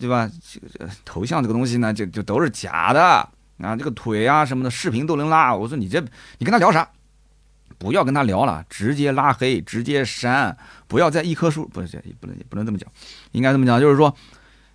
[0.00, 0.30] 对吧？
[0.52, 3.28] 这个头像这个东西呢，就就都是假的
[3.58, 3.76] 啊。
[3.76, 5.54] 这个腿啊什么的视频都能拉。
[5.54, 6.00] 我说你这
[6.38, 6.88] 你跟他聊啥？
[7.76, 12.88] 不要跟他聊了，直接拉黑，直接删，不要在一棵树，不是不能不能这么讲，
[13.32, 14.14] 应该这么讲，就是说，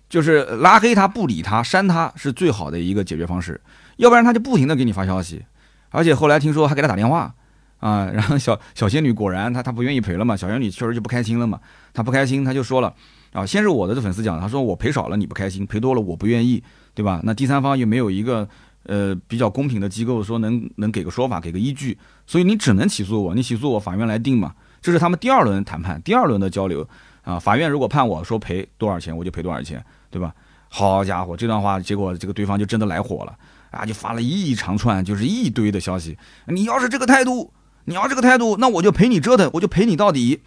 [0.08, 3.60] 就是拉黑他不理他，删他是最好的一个解决方式，
[3.96, 5.44] 要不然他就不停的给你发消息，
[5.88, 7.34] 而且后来听说还给他打电话。
[7.78, 11.58] 啊，然后小小仙女果然她她不愿意赔了嘛，小仙女确实就不开心了嘛，
[11.94, 12.94] 她不开心，她就说了，
[13.32, 16.62] 啊，先是我的粉丝讲，他说我赔少了你不开心，赔多了我不愿意，
[16.94, 17.22] 对吧？
[17.24, 18.46] 那第三方又没有一个
[18.84, 26.86] 呃比较公平的机构说能能给个说法，给个依据，所以你只能起诉我，你起诉我，法院来定嘛，这是他们第二轮谈判，第二轮的交流
[27.22, 30.34] 啊，法院如果判我说赔多少钱，我就赔多少钱，对吧？
[30.68, 33.36] 好家伙，这段话结果这个对方就真的来火了
[33.70, 36.16] 啊，就发了一长串，就是一堆的消息，
[36.46, 37.52] 你要是这个态度。
[37.86, 40.42] 你要这个态度，那我就陪你折腾，我就陪你到底，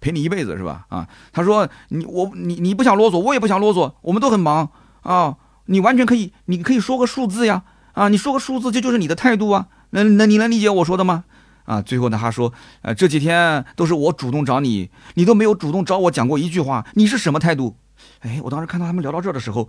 [0.00, 0.86] 陪你一辈子是吧？
[0.88, 4.70] 啊，他说你我你你不想啰嗦，我也不想啰嗦，我们都很忙
[5.02, 7.64] 啊，你完全可以，你可以说个数字呀，
[7.96, 11.24] 啊，你说个数字，这就是你的态度啊，那那你能理解我说的吗？
[11.64, 17.74] 啊，最后呢，他说，呃，这几天都是我主动找你，你都没有主动找我讲过一句话，你是什么态度？
[18.20, 19.66] 哎，我当时看到他们聊到这的时候，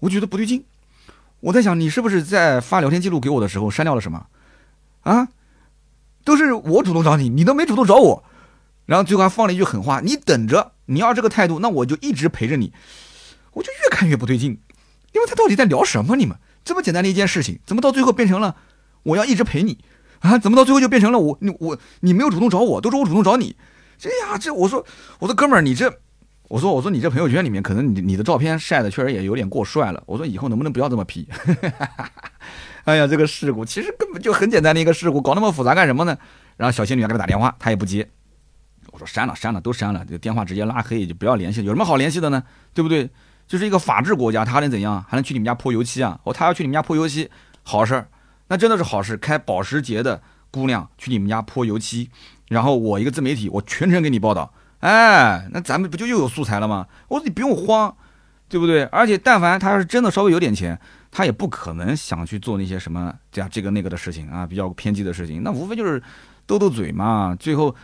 [0.00, 0.64] 我觉得不对劲，
[1.38, 4.26] 我在想，你是不是在发聊天记录给我的时候删掉了什么？
[5.02, 5.28] 啊？
[6.24, 8.24] 都是我主动找你，你都没主动找我，
[8.86, 12.72] 然后最后还放了一句狠话：“你等着，你要这个态度，那我就一直陪着你。”
[13.54, 14.60] 我就越看越不对劲，
[15.12, 16.16] 因为他到底在聊什么？
[16.16, 16.36] 你们
[16.68, 18.54] 这么简单的一件事情，怎么到最后变成了
[19.04, 19.78] 我要一直陪你
[20.18, 20.36] 啊？
[20.36, 23.56] 怎么到最后就变成了我你我你没有主动找我，都是我主动找你？
[23.96, 24.84] 这呀，这我说
[25.18, 25.90] 我说哥们儿，你这
[26.48, 30.02] 我说我说你这朋友圈里面可能你你的照片晒的确实也有点过帅了。
[30.04, 31.26] 我说以后能不能不要这么 P？
[32.84, 36.18] 哎呀，这个事故其实根本就很简单的一个事故，搞那么复杂干什么呢？
[36.58, 38.06] 然后小仙女给他打电话，他也不接。
[38.90, 41.64] 我说删了，删了，都删了，这个电话直接拉黑，就不要联系。
[41.64, 42.42] 有什么好联系的呢？
[42.74, 43.08] 对不对？
[43.48, 45.04] 就是一个法治国家，他还能怎样？
[45.08, 46.20] 还能去你们家泼油漆啊？
[46.22, 47.28] 哦，他要去你们家泼油漆，
[47.64, 48.06] 好事儿，
[48.46, 49.16] 那真的是好事。
[49.16, 50.22] 开保时捷的
[50.52, 52.10] 姑娘去你们家泼油漆，
[52.48, 54.52] 然后我一个自媒体，我全程给你报道。
[54.80, 56.86] 哎，那咱们不就又有素材了吗？
[57.08, 57.96] 我说你不用慌，
[58.48, 58.84] 对不对？
[58.84, 60.78] 而且但凡他要是真的稍微有点钱。
[61.10, 65.42] 他也不可能想去做那些什么这样这个那个的事情啊，比较偏激的事情。
[65.42, 66.02] 那无非就是
[66.46, 67.34] 斗斗嘴嘛。
[67.40, 67.74] 最后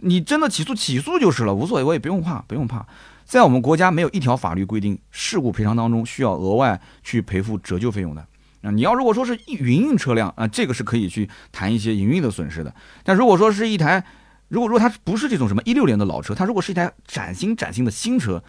[0.00, 2.86] 你真的起诉起诉就是了，无所谓，我也不用怕，不用怕。
[3.26, 8.26] 在我们国家没有一条法律规定事故赔偿当中需要额外去赔付折旧费用的
[8.62, 8.70] 啊。
[8.70, 12.74] 你要如果说是营运车辆啊，这个是可以去谈一些营运的损失的。
[13.02, 14.02] 但如果说是一台，
[14.48, 18.42] 如果说它不是这种什么一六年的老车，它如果是一台崭新崭新的新车。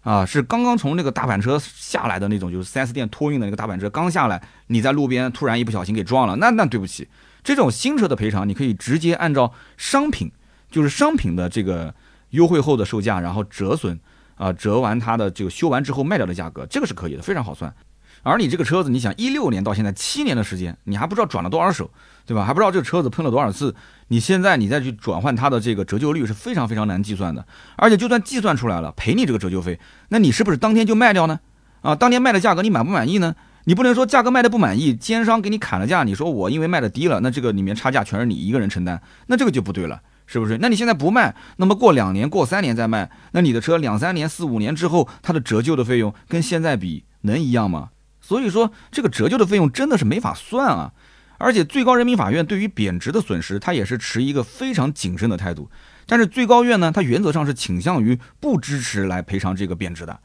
[0.00, 7.06] 啊，是刚刚从那个大板车下来的那种，就是 4S 店托运的那个大板车刚下来，你在路边突然一不小心给撞了，那那对不起，
[7.44, 10.32] 这种新车的赔偿你可以直接按照商品，
[10.68, 11.94] 就是商品的这个
[12.30, 13.96] 优惠后的售价，然后折损
[14.36, 17.72] 啊，折完它的这个修完之后卖掉的价格，这个是可以的，非常好算。
[18.24, 21.90] 而你这个车子，你想一六年到现在七年的时间，你还不知道转了多少手，
[22.24, 22.44] 对吧？
[22.44, 23.74] 还不知道这个车子喷了多少次，
[24.08, 27.44] 你现在你再去转换它的这个折旧率是非常非常难计算的。
[27.76, 29.80] 而且就算计算出来了，赔你这个折旧费，
[30.10, 31.40] 那你是不是当天就卖掉呢？
[31.80, 33.34] 啊，当天卖的价格你满不满意呢？
[33.64, 40.00] 你不能说价格卖的不满意，奸商给你砍了价，你说我因为卖的低了，那这个里面差价全是你一个人承担，那这个就不对了，
[40.32, 40.56] 是不是？
[40.56, 47.90] 那你现在不卖，那么过两年、过三年再卖，那你的车两三年、四五年之后，它的折旧的费用跟现在比能一样吗？
[48.22, 50.92] 所以说，这个折旧的费用真的是没法算啊！
[51.36, 55.70] 而且最高人民法院对于贬值的损失，它也是持一个非常谨慎的态度。
[56.06, 60.18] 但是最高院呢，它原则上是倾向于不支持来赔偿这个贬值的。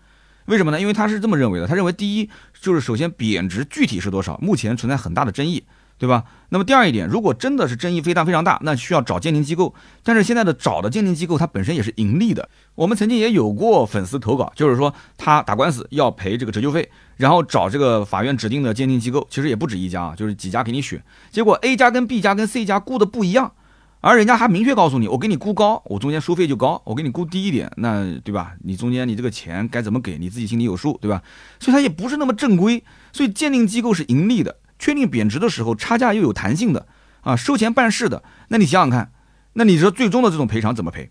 [0.46, 0.80] 为什么呢？
[0.80, 2.30] 因为他是这么认为的，他认为第一
[2.62, 5.66] 就是首先贬值具体是多少，目前存在很大的争议。
[5.98, 6.24] 对吧？
[6.50, 9.74] 那么第二一点，如果真的是争议非常非常大，那需要找鉴定机构。
[10.04, 12.48] 但是现在的找的鉴定机构，它本身也是盈利的。
[12.76, 21.04] 我们曾经也有过粉丝投稿，就是说他打官司要赔这个折旧费，然后找这个法院指定的鉴定机构，其实也不止一家啊，就是几家给你选。
[21.32, 23.52] 结果 A 家跟 B 家跟 C 家估的不一样，
[24.00, 28.54] 而人家还明确告诉你，我给你估高，我中间收费就高；我给你估低一点，那对吧？
[28.64, 31.22] 你中间你这个钱该怎么给，你自己心里有数，对吧？
[31.60, 32.84] 所以它也不是那么正规。
[33.12, 34.56] 所以鉴定机构是盈利的。
[34.80, 36.88] 确定贬值的时候，差价又有弹性的
[37.22, 39.12] 啊，收钱办事的，那你想想看，
[39.54, 41.10] 那你说最终的这种赔偿怎么赔？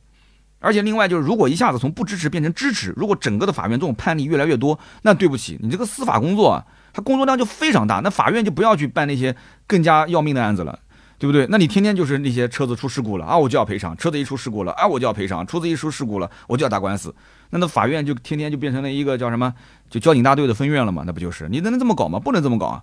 [0.58, 9.36] 而且另外就是，如果一下子从不支持变成支持，如果整个的法院这种判例越来越多，那对不起，你这个司法工作啊，它工作量就非常大，那法院就不要去办那些
[9.66, 10.78] 更加要命的案子了，
[11.18, 11.46] 对不对？
[11.50, 17.14] 那你天天就是那些车子出事故了啊，我就要赔偿；车子一出事故了啊，我就要赔偿；车子一出事故了，我就要打官司。
[17.50, 19.52] 那那法院就天天就变成了一个叫什么，
[19.90, 21.04] 就交警大队的分院了嘛？
[21.06, 21.48] 那不就是？
[21.50, 22.18] 你能能这么搞吗？
[22.18, 22.82] 不能这么搞啊！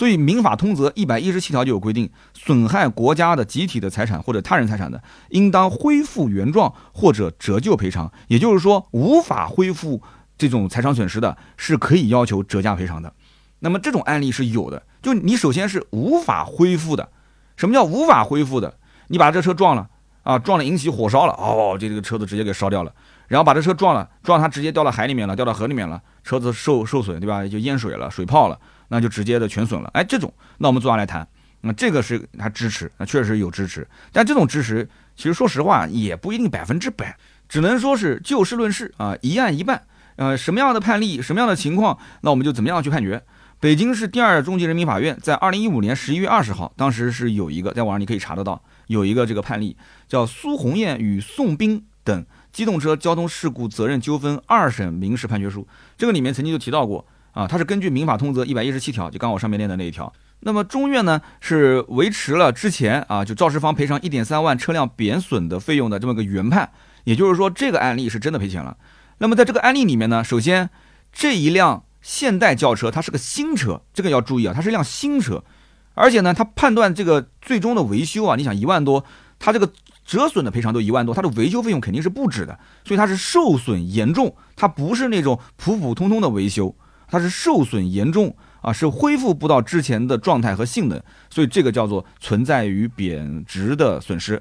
[0.00, 8.10] 所以，《民法通则》一百一十七条就有规定，损害国家的集体的财产或者他人财产的，应当恢复原状或者折旧赔偿。
[8.28, 10.00] 也就是说，无法恢复
[10.38, 13.12] 这种财产损失的，是可以要求折价赔偿的。
[13.58, 14.82] 那么，这种案例是有的。
[15.02, 17.10] 就你首先是无法恢复的。
[17.58, 18.78] 什么叫无法恢复的？
[19.08, 19.86] 你把这车撞了
[20.22, 22.90] 啊，撞了引起火烧了，哦，这这个车子直接给烧掉了。
[23.28, 27.46] 然后把这车撞了，撞它直接掉到海里面了，掉到河里面了，车子受受损，对吧？
[27.46, 28.58] 就淹水了，水泡了。
[28.90, 31.26] 那就直接的全损了，哎，这种，那我们坐下来谈，
[31.60, 37.16] 那这个是他支持，那确实有支持，但这种支持其实说实话也不一定百分之百，
[37.48, 39.82] 只能说是就事论事啊，一案一办，
[40.16, 43.22] 呃，什么样的判例，什么样的情况，那我们就怎么样去判决。
[43.60, 49.76] 北京市第二中级人民法院在二零一五年十一月二十号，当时是有一个在网上你可以查得到，有一个这个判例
[50.08, 57.06] 叫苏红艳与宋斌等机动车交通事故责任纠纷二审民事判决书，这个里面曾经就提到过。
[57.32, 60.12] 啊，它是根据《民法通则》一百一十七条，就刚我上面念的那一条。
[60.40, 66.70] 那么中院呢是维持了之前啊，就肇事方赔偿一点三万车辆贬损的费用的这么个原判，
[67.04, 68.76] 也就是说这个案例是真的赔钱了。
[69.18, 70.70] 那么在这个案例里面呢，首先
[71.12, 75.44] 这一辆现代轿车它是个新车，这个要注意啊，它是辆新车，
[75.92, 79.04] 而且呢，它判断这个最终的维修啊，你想一万多，
[79.38, 79.70] 它这个
[80.06, 86.74] 折损的赔偿都一万多，它的维修费用肯定是不止的，所以它是受损严重，它不是那种普普通通的维修。
[87.10, 94.40] 它是受损严重啊，是恢复不到之前的状态和性能，所以这个叫做存在于贬值的损失。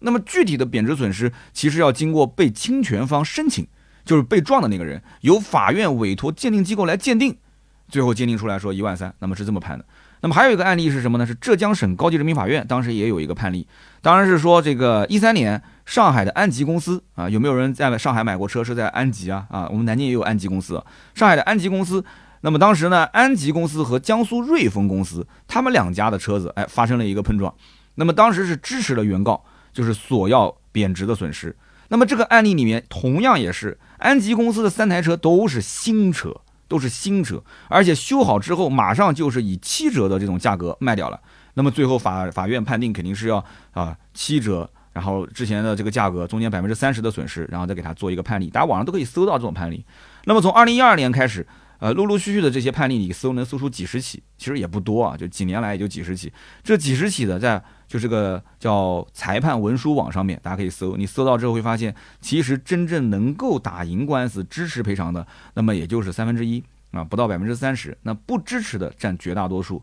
[0.00, 3.66] 那么具体的贬值损失，其实要经过被侵权方申请，
[4.04, 7.36] 就是被撞的那个人，由法院委托鉴定机构来鉴定，
[7.88, 9.84] 最后鉴定出来说一万三，那么是这么判的。
[10.20, 11.26] 那么还有一个案例是什么呢？
[11.26, 13.66] 是浙江省高级人民法院当时也有一个判例，
[14.00, 18.62] 当然是说这个一三年上海的安吉公司啊，有没有人在上海买过车？
[18.62, 20.82] 是在安吉啊啊，我们南京也有安吉公司，
[21.14, 22.04] 上海的安吉公司。
[22.42, 27.54] 那么当时呢，安吉公司和江苏瑞风公司他们两家的车子哎发生了一个碰撞，
[27.96, 31.56] 那么当时是支持了原告，就是索要贬值的损失。
[31.88, 36.40] 那么这个案例里面同样也是安吉公司的三台车都是新车。
[36.68, 41.20] 都是新车，而且修好之后马上就是以七折的这种价格卖掉了。
[41.52, 48.50] 那么最后法法院判定肯定是要啊七折，然后之前的这个价格中间百分之三十的损失，然后再给他做一个判例。
[48.50, 49.84] 大家网上都可以搜到这种判例。
[50.24, 51.46] 那么从二零一二年开始。
[51.82, 56.32] 呃，陆陆续续的这些判例，你搜能搜出几十起，其实也不多啊，就几年来也就几十起。
[56.62, 60.96] 这几十起的，在就这个叫裁判文书网上面，大家可以搜。
[60.96, 66.62] 你搜到之后会发现，其实真正能够打赢官司、支持赔偿的，那么也就是三分之一
[66.92, 67.98] 啊，不到百分之三十。
[68.02, 69.82] 那不支持的占绝大多数。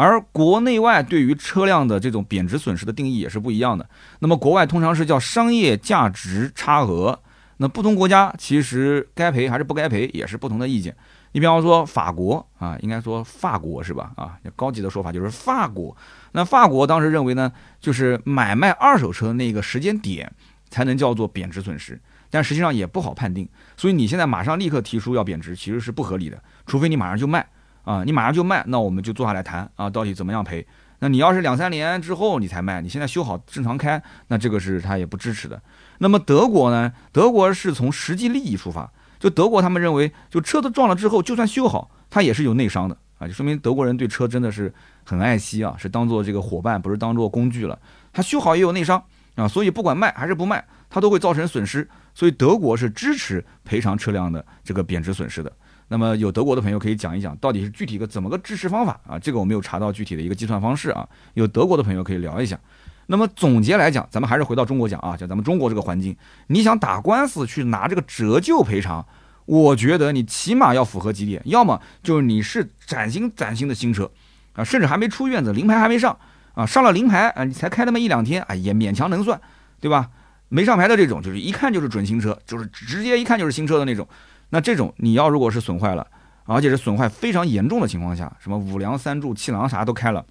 [0.00, 3.86] 而国内外对于车辆的这种贬值损失的定义也是不一样的。
[4.20, 7.20] 那么国外通常是叫商业价值差额，
[7.58, 10.96] 那不同国家其实该赔还是不该赔，也是不同的意见。
[11.32, 14.10] 你比方说法国啊，应该说法国是吧？
[14.16, 15.94] 啊，高级的说法就是法国。
[16.32, 20.32] 那法国当时认为呢，就是买卖二手车那个时间点，
[20.70, 23.48] 才能叫做贬值损失，但实际上也不好判定。
[23.76, 27.46] 所以你现在马上立刻提出要贬值，其实是不合理的，除非你马上就卖
[27.84, 30.66] 啊，你马上就卖，那我们就坐下来谈啊，到底怎么样赔。
[31.02, 35.60] 那你要是两三年之后你才卖，你现在修好正常开，那这个是他也不支持的。
[35.98, 36.92] 那么德国呢？
[37.10, 44.72] 德国是从实际利益出发，就德国他们认为，就车子撞了之后，就算修好，它也是有内伤的啊，就说明德国人对车真的是
[45.04, 47.78] 很爱惜啊，是当做这个伙伴，不是当做工具了。
[48.12, 49.02] 它修好也有内伤
[49.36, 51.88] 啊，所以不管卖还是不卖，它都会造成损失。
[52.14, 55.50] 所以德国是支持赔偿车辆的这个贬值损失的。
[55.92, 59.18] 那么有德国的朋友可以讲一讲，到底是具体个怎么个支持方法啊？
[59.18, 61.06] 这个我没有查到具体的一个计算方式啊。
[61.34, 62.56] 有德国的朋友可以聊一下。
[63.06, 66.16] 那么总结来讲，咱们还是回到中国讲啊，就咱们中国这个环境，
[66.46, 69.04] 你想打官司去拿这个折旧赔偿，
[69.46, 74.08] 我觉得你起码要符合几点，要么就是你是崭新崭新的新车
[74.52, 76.16] 啊，甚至还没出院子，临牌还没上
[76.54, 79.40] 啊，上了临牌啊，你才开那么一两天，哎也勉强能算，
[79.80, 80.08] 对吧？
[80.48, 84.06] 没上牌的这种，就是一看就是准新车，就是直接一看就是新车的那种。
[84.50, 86.06] 那这种你要如果是损坏了，
[86.44, 90.24] 而且是损坏非常严重的情况下，什么五梁三柱气囊啥都开了，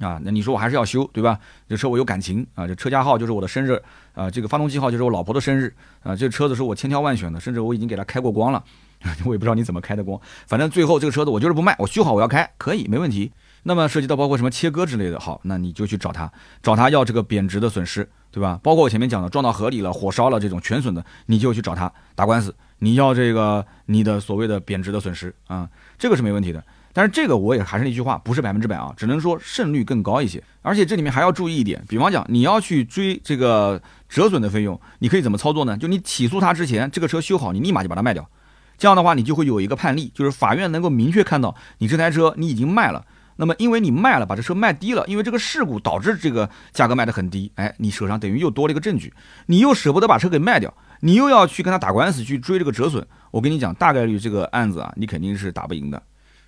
[0.00, 1.38] 啊，那你说我还是要修，对吧？
[1.68, 3.80] 这车我有感情啊，这车架号就是我的生日
[4.14, 5.72] 啊，这个发动机号就是我老婆的生日
[6.02, 8.64] 啊，这车子是我千挑万选的，甚至我已经给他开过光了，
[9.24, 13.30] 我也不知道你怎么开的光，反正最后这个车子我就是不卖，我修好我要开，可以没问题。
[13.64, 16.30] 那么涉及到包括什么切割之类的，好，那你就去找他，
[16.62, 18.58] 找他要这个贬值的损失，对吧？
[18.62, 26.62] 包括我前面讲的撞到河里了、火烧了这种全损的，你就去找他打官司，你要这个你的所谓的贬值的损失啊，这个是没问题的。
[26.94, 30.42] 但是这个我也还是那句话，不是百分之百啊，只能说胜率更高一些。
[30.60, 35.78] 而且这里面还要注意一点，比方讲你要去追这个折损的费用，你可以怎么操作呢？
[35.78, 38.28] 就你起诉他之前，这个车修好，你立马就把它卖掉，
[38.76, 43.02] 这样的话你就会有一个判例，就是法院能够明确看到你这台车你已经卖了。
[43.42, 49.12] 那么，因为你卖了，把这车卖低了，因为这个事故导致这个价格卖得很低，哎，你手上等于又多了一个证据，
[49.46, 56.00] 你又舍不得把车给卖掉，你又要去跟他打官司去追这个折损，我跟你讲，大概率这个案子啊，你肯定是打不赢的。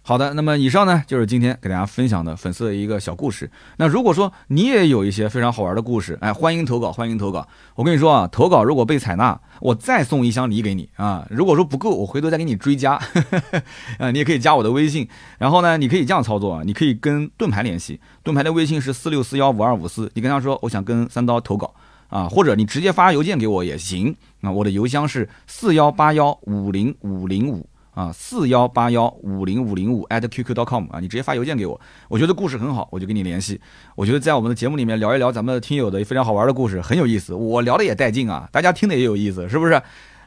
[0.06, 3.50] 好的，那么以上呢就是今天给大家分享的粉丝的一个小故事。
[3.78, 7.48] 那如果说你也有一些非常好玩的故事，哎，欢迎投稿，欢迎投稿。
[7.74, 11.26] 我跟你说啊，投稿如果被采纳，我再送一箱梨给你啊。
[11.30, 13.00] 如果说不够，我回头再给你追加。
[13.96, 21.72] 啊，你也可以加我的微信，然后呢，你可以这样操作啊，你可以跟盾牌联系，盾牌的微信是四六四幺五二五四，你跟他说我想跟三刀投稿
[22.10, 27.66] 啊，或者你直接发邮件给我也行啊，我的邮箱是四幺八幺五零五零五。
[27.94, 33.60] 啊，四幺八幺五零五零五 at qq.com 啊，你直接发邮件给我，我觉得故事很好，我就跟你联系。
[33.94, 37.32] 我觉得在我们的节目里面聊一聊咱们听友的非常好玩的故事，很有意思。
[37.32, 39.80] 我聊的也带劲啊，大家听的也有意思，是不是？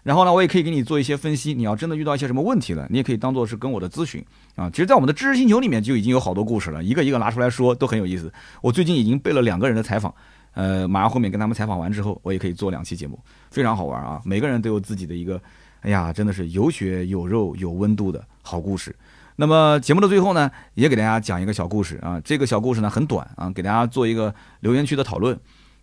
[0.04, 1.54] 然后呢，我也可以给你做一些分析。
[1.54, 4.24] 你要真的遇到一些什么问题了，你也可以当做是跟我的咨询
[4.56, 4.70] 啊。
[4.70, 8.32] 其实，在我们的知识星球里面就已经有好多故事了，一个一个拿出来说都很有意思。
[8.62, 10.16] 我最近已经备了两个人的采访，
[10.54, 13.20] 呃，马上后面跟他们采访完之后，我也可以做两期节目，
[13.52, 14.22] 非常好玩啊。
[14.24, 15.42] 每个人都有自己的一个。
[15.82, 18.96] 哎呀，真的是有血有肉有温度的好故事。
[19.36, 22.20] 那么节目的最后呢，也给大家讲一个小故事啊。
[22.26, 25.40] 这个小故事呢很短啊，给大家做一个留言区的讨论。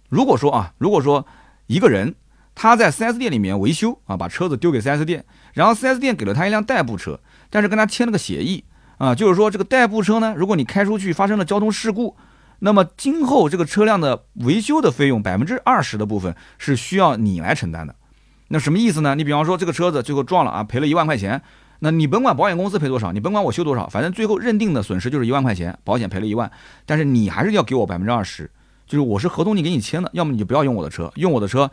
[0.08, 1.24] 如果说啊，如果说
[1.66, 2.14] 一个人
[2.54, 8.64] 他在 4S 店里面维修啊，把车子丢给 4S 店，然后 4S 店给了他一辆代步车，但是跟他签了个协议
[8.98, 12.16] 啊，就是说这个代步车呢，如果你开出去发生了交通事故，
[12.58, 17.94] 那么今后这个车辆的维修的费用百分之二十的部分是需要你来承担的。
[18.54, 19.16] 那什么意思呢？
[19.16, 21.42] 你比方说这个车子最后撞了啊，赔了一万块钱，
[21.80, 26.48] 那你甭管保险公司赔多少，你甭管我修多少，反正最后认定的损失就是一万块钱，保险赔了一万，
[26.86, 28.48] 但是你还是要给我百分之二十，
[28.86, 31.68] 就是我是合同你给你签的，要么你就不要用我的车，用我的车，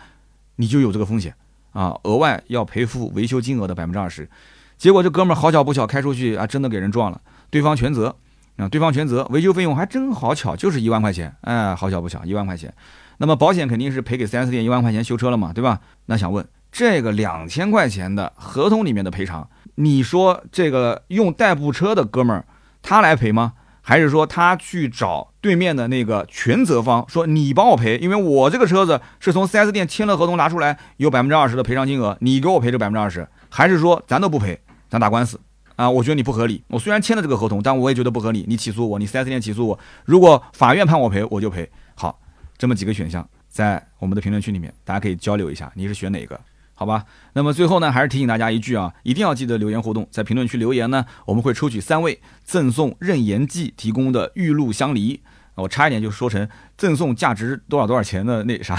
[0.55, 1.36] 你就有这个风险
[1.71, 4.27] 啊，额外要赔付维修金额的百分之二十。
[4.79, 7.21] 结果这哥们儿好巧不巧开出去啊，真的给人撞了，
[7.51, 8.15] 对方全责
[8.57, 12.73] 啊，对方全责，维修费用还真好巧，就是一万块钱，哎，好巧不巧一万块钱，
[13.19, 15.79] 那么保险肯定是赔给 4S 店一万块钱修车了嘛，对吧？
[16.07, 16.43] 那想问。
[16.72, 22.45] 这个两千块钱的合同里面的赔偿，你说这个用代步车的哥们儿
[22.82, 23.53] 他来赔吗？
[23.84, 33.28] 还是说他去找对面的那个全责方说你帮我赔，因为我这个车子是从 4S 店签了合同拿出来，有百分之二十的赔偿金额，你给我赔这百分之二十？
[33.49, 35.39] 还是说咱都不赔，咱打官司
[35.76, 35.89] 啊？
[35.89, 36.63] 我觉得你不合理。
[36.67, 38.45] 我虽然签了这个合同，但我也觉得不合理。
[38.47, 41.69] 你起诉我，你 4S 店起诉我，如果法院判我赔，我就赔。
[41.95, 42.19] 好，
[42.57, 46.39] 这么几个选项在我们的评论区里面，大家可以交流一下，你是选哪个？
[46.82, 55.21] 好吧，那么最后呢，还是提醒大家一句啊，一定要记得留言互动，在评论区留言呢，我们会抽取三位赠送任言记提供的玉露香梨。
[55.62, 58.78] 我差一点就说成赠送价值多少多少钱的那啥，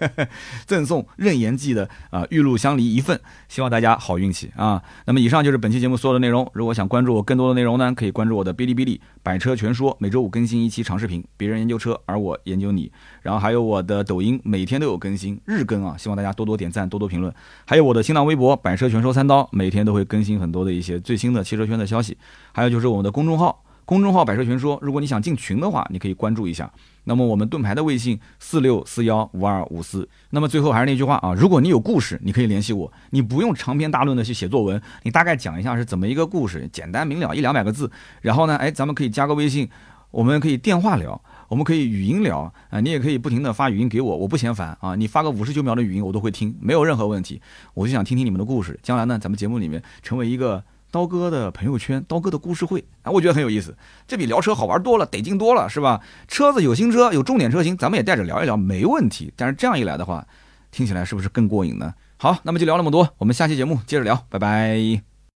[0.66, 3.18] 赠送任言记的啊玉露香梨一份，
[3.48, 4.82] 希望大家好运气啊。
[5.06, 6.48] 那么以上就是本期节目所有的内容。
[6.52, 12.92] 如果想关注我更多的内容呢，可以关注我的哔哩哔哩百车全说，每周五更新一期长视频，别人研究车，而我研究你。
[13.22, 17.32] 然后还有我的抖音，每天都有更新，日更啊，希望大家多多点赞，多多评论。
[17.64, 22.18] 还有我的新浪微博百车全说三刀，每天都会更新很多的一些最新的汽车圈的消息。
[22.52, 23.64] 还有就是我们的公众号。
[23.90, 26.72] 公众号“百车全说”，如果你想进群的话，你可以关注一下。
[27.02, 30.08] 那么我们盾牌的微信四六四幺五二五四。
[30.30, 37.90] 那么最后还是那句话啊，如果你有故事，你可以联系我，你不用长篇大论的去写作文，你大概讲一下是怎么一个故事，简单明了一两百个字。
[38.20, 39.68] 然后呢，哎，咱们可以加个微信，
[40.12, 47.42] 我们可以电话聊，我们可以语音聊啊，你也可以不停的发语音给我，我不嫌烦啊，你发个五十九秒的语音我都会听，没有任何问题。
[47.74, 50.62] 我就想听听你们的故事，将来呢，咱们节目里面成为一个。
[50.90, 53.76] 刀哥的朋友圈，刀哥的故事会啊，我觉得很有意思，
[54.06, 56.00] 这比聊车好玩多了，得劲多了，是吧？
[56.28, 59.32] 车子有新车，有重点车型，咱们也带着聊一聊，没问题。
[59.36, 60.26] 但是这样一来的话，
[60.70, 61.94] 听起来是不是更过瘾呢？
[62.16, 65.09] 好，那么就聊那么多，我们下期节目接着聊，拜拜。